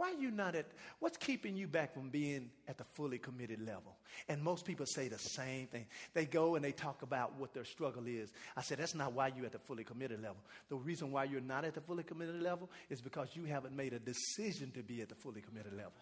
why 0.00 0.12
are 0.12 0.18
you 0.18 0.30
not 0.30 0.54
at, 0.54 0.64
what's 0.98 1.18
keeping 1.18 1.58
you 1.58 1.66
back 1.66 1.92
from 1.92 2.08
being 2.08 2.48
at 2.66 2.78
the 2.78 2.84
fully 2.84 3.18
committed 3.18 3.60
level? 3.60 3.98
And 4.30 4.42
most 4.42 4.64
people 4.64 4.86
say 4.86 5.08
the 5.08 5.18
same 5.18 5.66
thing. 5.66 5.84
They 6.14 6.24
go 6.24 6.54
and 6.54 6.64
they 6.64 6.72
talk 6.72 7.02
about 7.02 7.38
what 7.38 7.52
their 7.52 7.66
struggle 7.66 8.06
is. 8.06 8.32
I 8.56 8.62
said, 8.62 8.78
that's 8.78 8.94
not 8.94 9.12
why 9.12 9.30
you're 9.36 9.44
at 9.44 9.52
the 9.52 9.58
fully 9.58 9.84
committed 9.84 10.22
level. 10.22 10.38
The 10.70 10.76
reason 10.76 11.12
why 11.12 11.24
you're 11.24 11.42
not 11.42 11.66
at 11.66 11.74
the 11.74 11.82
fully 11.82 12.02
committed 12.02 12.40
level 12.40 12.70
is 12.88 13.02
because 13.02 13.28
you 13.34 13.44
haven't 13.44 13.76
made 13.76 13.92
a 13.92 13.98
decision 13.98 14.70
to 14.70 14.82
be 14.82 15.02
at 15.02 15.10
the 15.10 15.16
fully 15.16 15.42
committed 15.42 15.74
level. 15.74 15.92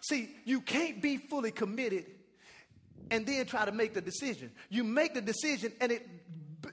See, 0.00 0.30
you 0.46 0.62
can't 0.62 1.02
be 1.02 1.18
fully 1.18 1.50
committed 1.50 2.06
and 3.10 3.26
then 3.26 3.44
try 3.44 3.66
to 3.66 3.72
make 3.72 3.92
the 3.92 4.00
decision. 4.00 4.50
You 4.70 4.82
make 4.82 5.12
the 5.12 5.20
decision 5.20 5.72
and 5.78 5.92
it, 5.92 6.08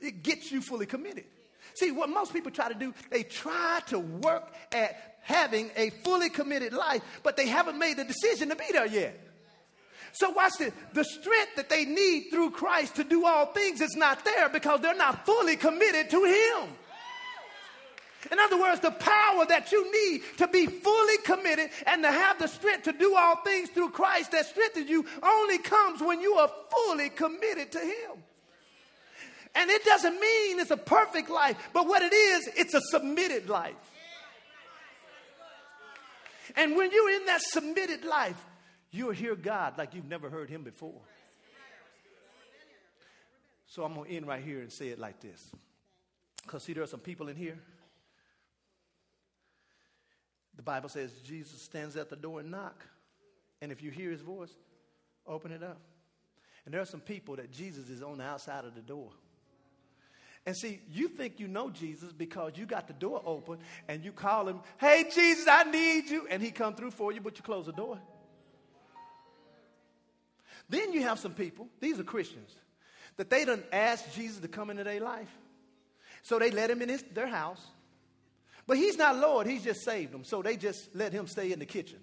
it 0.01 0.23
gets 0.23 0.49
you 0.49 0.61
fully 0.61 0.85
committed. 0.85 1.25
See, 1.73 1.91
what 1.91 2.09
most 2.09 2.33
people 2.33 2.51
try 2.51 2.67
to 2.67 2.75
do, 2.75 2.93
they 3.09 3.23
try 3.23 3.81
to 3.87 3.99
work 3.99 4.53
at 4.71 5.17
having 5.21 5.69
a 5.75 5.89
fully 5.89 6.29
committed 6.29 6.73
life, 6.73 7.01
but 7.23 7.37
they 7.37 7.47
haven't 7.47 7.77
made 7.77 7.97
the 7.97 8.03
decision 8.03 8.49
to 8.49 8.55
be 8.55 8.65
there 8.71 8.87
yet. 8.87 9.19
So 10.13 10.29
watch 10.29 10.53
this. 10.59 10.73
The 10.93 11.05
strength 11.05 11.55
that 11.55 11.69
they 11.69 11.85
need 11.85 12.29
through 12.31 12.51
Christ 12.51 12.95
to 12.95 13.03
do 13.03 13.25
all 13.25 13.45
things 13.47 13.81
is 13.81 13.95
not 13.95 14.25
there 14.25 14.49
because 14.49 14.81
they're 14.81 14.95
not 14.95 15.25
fully 15.25 15.55
committed 15.55 16.09
to 16.09 16.23
Him. 16.25 16.69
In 18.31 18.37
other 18.39 18.59
words, 18.59 18.81
the 18.81 18.91
power 18.91 19.45
that 19.47 19.71
you 19.71 19.91
need 19.91 20.21
to 20.37 20.47
be 20.47 20.67
fully 20.67 21.17
committed 21.23 21.71
and 21.87 22.03
to 22.03 22.11
have 22.11 22.37
the 22.37 22.47
strength 22.47 22.83
to 22.83 22.91
do 22.91 23.15
all 23.15 23.37
things 23.37 23.69
through 23.69 23.89
Christ 23.89 24.31
that 24.31 24.45
strengthens 24.45 24.89
you 24.89 25.05
only 25.23 25.57
comes 25.57 26.01
when 26.01 26.21
you 26.21 26.35
are 26.35 26.51
fully 26.71 27.09
committed 27.09 27.71
to 27.71 27.79
Him. 27.79 28.23
And 29.53 29.69
it 29.69 29.83
doesn't 29.83 30.19
mean 30.19 30.59
it's 30.59 30.71
a 30.71 30.77
perfect 30.77 31.29
life, 31.29 31.57
but 31.73 31.87
what 31.87 32.01
it 32.01 32.13
is, 32.13 32.49
it's 32.55 32.73
a 32.73 32.81
submitted 32.81 33.49
life. 33.49 33.75
And 36.55 36.75
when 36.75 36.91
you're 36.91 37.11
in 37.11 37.25
that 37.25 37.41
submitted 37.41 38.05
life, 38.05 38.41
you'll 38.91 39.11
hear 39.11 39.35
God 39.35 39.77
like 39.77 39.93
you've 39.93 40.07
never 40.07 40.29
heard 40.29 40.49
Him 40.49 40.63
before. 40.63 41.01
So 43.67 43.83
I'm 43.85 43.93
going 43.93 44.09
to 44.09 44.15
end 44.15 44.27
right 44.27 44.43
here 44.43 44.59
and 44.59 44.71
say 44.71 44.89
it 44.89 44.99
like 44.99 45.21
this. 45.21 45.49
Because, 46.43 46.63
see, 46.63 46.73
there 46.73 46.83
are 46.83 46.87
some 46.87 46.99
people 46.99 47.29
in 47.29 47.37
here. 47.37 47.57
The 50.57 50.61
Bible 50.61 50.89
says 50.89 51.13
Jesus 51.23 51.61
stands 51.61 51.95
at 51.95 52.09
the 52.09 52.17
door 52.17 52.41
and 52.41 52.51
knock. 52.51 52.85
And 53.61 53.71
if 53.71 53.81
you 53.81 53.89
hear 53.89 54.11
his 54.11 54.21
voice, 54.21 54.51
open 55.25 55.51
it 55.51 55.63
up. 55.63 55.79
And 56.65 56.73
there 56.73 56.81
are 56.81 56.85
some 56.85 56.99
people 56.99 57.37
that 57.37 57.51
Jesus 57.51 57.89
is 57.89 58.03
on 58.03 58.17
the 58.17 58.23
outside 58.25 58.65
of 58.65 58.75
the 58.75 58.81
door. 58.81 59.11
And 60.45 60.57
see, 60.57 60.81
you 60.89 61.07
think 61.07 61.39
you 61.39 61.47
know 61.47 61.69
Jesus 61.69 62.11
because 62.11 62.53
you 62.55 62.65
got 62.65 62.87
the 62.87 62.93
door 62.93 63.21
open 63.25 63.59
and 63.87 64.03
you 64.03 64.11
call 64.11 64.47
him, 64.47 64.61
"Hey 64.79 65.09
Jesus, 65.13 65.47
I 65.47 65.63
need 65.63 66.09
you," 66.09 66.27
and 66.27 66.41
he 66.41 66.51
come 66.51 66.73
through 66.73 66.91
for 66.91 67.11
you, 67.11 67.21
but 67.21 67.37
you 67.37 67.43
close 67.43 67.67
the 67.67 67.73
door. 67.73 67.99
Then 70.67 70.93
you 70.93 71.03
have 71.03 71.19
some 71.19 71.33
people, 71.33 71.67
these 71.79 71.99
are 71.99 72.03
Christians, 72.03 72.49
that 73.17 73.29
they 73.29 73.45
don't 73.45 73.65
ask 73.73 74.13
Jesus 74.13 74.39
to 74.39 74.47
come 74.47 74.69
into 74.69 74.85
their 74.85 75.01
life. 75.01 75.29
So 76.23 76.39
they 76.39 76.49
let 76.49 76.71
him 76.71 76.81
in 76.81 76.89
his, 76.89 77.03
their 77.13 77.27
house. 77.27 77.61
But 78.65 78.77
he's 78.77 78.97
not 78.97 79.17
Lord, 79.17 79.47
he's 79.47 79.63
just 79.63 79.83
saved 79.83 80.13
them. 80.13 80.23
So 80.23 80.41
they 80.41 80.55
just 80.55 80.95
let 80.95 81.11
him 81.11 81.27
stay 81.27 81.51
in 81.51 81.59
the 81.59 81.65
kitchen. 81.65 81.99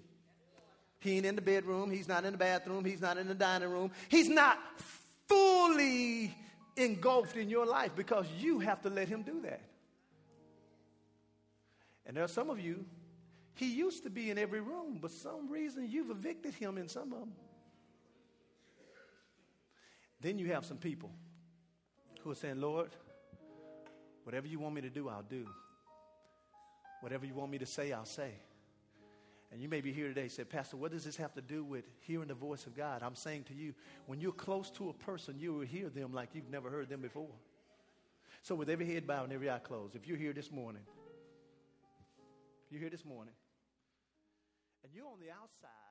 He 0.99 1.17
ain't 1.17 1.25
in 1.25 1.35
the 1.35 1.41
bedroom, 1.41 1.89
he's 1.89 2.07
not 2.07 2.25
in 2.25 2.33
the 2.33 2.37
bathroom, 2.37 2.85
he's 2.85 3.01
not 3.01 3.17
in 3.17 3.27
the 3.27 3.33
dining 3.33 3.69
room. 3.69 3.91
He's 4.07 4.29
not 4.29 4.59
fully 5.27 6.35
engulfed 6.79 7.35
in 7.35 7.49
your 7.49 7.65
life 7.65 7.95
because 7.95 8.25
you 8.39 8.59
have 8.59 8.81
to 8.81 8.89
let 8.89 9.07
him 9.07 9.23
do 9.23 9.41
that. 9.41 9.61
And 12.05 12.17
there 12.17 12.23
are 12.23 12.29
some 12.29 12.49
of 12.49 12.59
you, 12.59 12.85
he 13.53 13.71
used 13.71 14.03
to 14.03 14.09
be 14.09 14.31
in 14.31 14.37
every 14.37 14.61
room, 14.61 14.97
but 15.01 15.11
some 15.11 15.49
reason 15.49 15.87
you've 15.89 16.09
evicted 16.09 16.53
him 16.53 16.77
in 16.77 16.87
some 16.87 17.13
of 17.13 17.19
them. 17.19 17.31
Then 20.21 20.37
you 20.37 20.47
have 20.47 20.65
some 20.65 20.77
people 20.77 21.11
who 22.21 22.31
are 22.31 22.35
saying, 22.35 22.59
Lord, 22.59 22.89
whatever 24.23 24.47
you 24.47 24.59
want 24.59 24.75
me 24.75 24.81
to 24.81 24.89
do, 24.89 25.07
I'll 25.07 25.23
do. 25.23 25.45
Whatever 27.01 27.25
you 27.25 27.33
want 27.33 27.51
me 27.51 27.57
to 27.59 27.65
say, 27.65 27.91
I'll 27.91 28.05
say. 28.05 28.33
And 29.51 29.61
you 29.61 29.67
may 29.67 29.81
be 29.81 29.91
here 29.91 30.07
today 30.07 30.27
say, 30.27 30.43
Pastor, 30.43 30.77
what 30.77 30.91
does 30.91 31.05
this 31.05 31.17
have 31.17 31.33
to 31.33 31.41
do 31.41 31.63
with 31.63 31.85
hearing 32.01 32.27
the 32.27 32.35
voice 32.35 32.67
of 32.67 32.75
God? 32.75 33.01
I'm 33.01 33.15
saying 33.15 33.45
to 33.45 33.53
you, 33.53 33.73
when 34.05 34.21
you're 34.21 34.31
close 34.31 34.69
to 34.71 34.89
a 34.89 34.93
person, 34.93 35.39
you 35.39 35.53
will 35.53 35.65
hear 35.65 35.89
them 35.89 36.13
like 36.13 36.29
you've 36.33 36.51
never 36.51 36.69
heard 36.69 36.87
them 36.89 37.01
before. 37.01 37.33
So, 38.43 38.55
with 38.55 38.69
every 38.69 38.85
head 38.85 39.07
bowed 39.07 39.23
and 39.23 39.33
every 39.33 39.49
eye 39.49 39.59
closed, 39.59 39.95
if 39.95 40.07
you're 40.07 40.17
here 40.17 40.33
this 40.33 40.51
morning, 40.51 40.83
if 42.65 42.71
you're 42.71 42.81
here 42.81 42.89
this 42.89 43.05
morning, 43.05 43.33
and 44.83 44.93
you're 44.93 45.07
on 45.07 45.19
the 45.19 45.31
outside, 45.31 45.88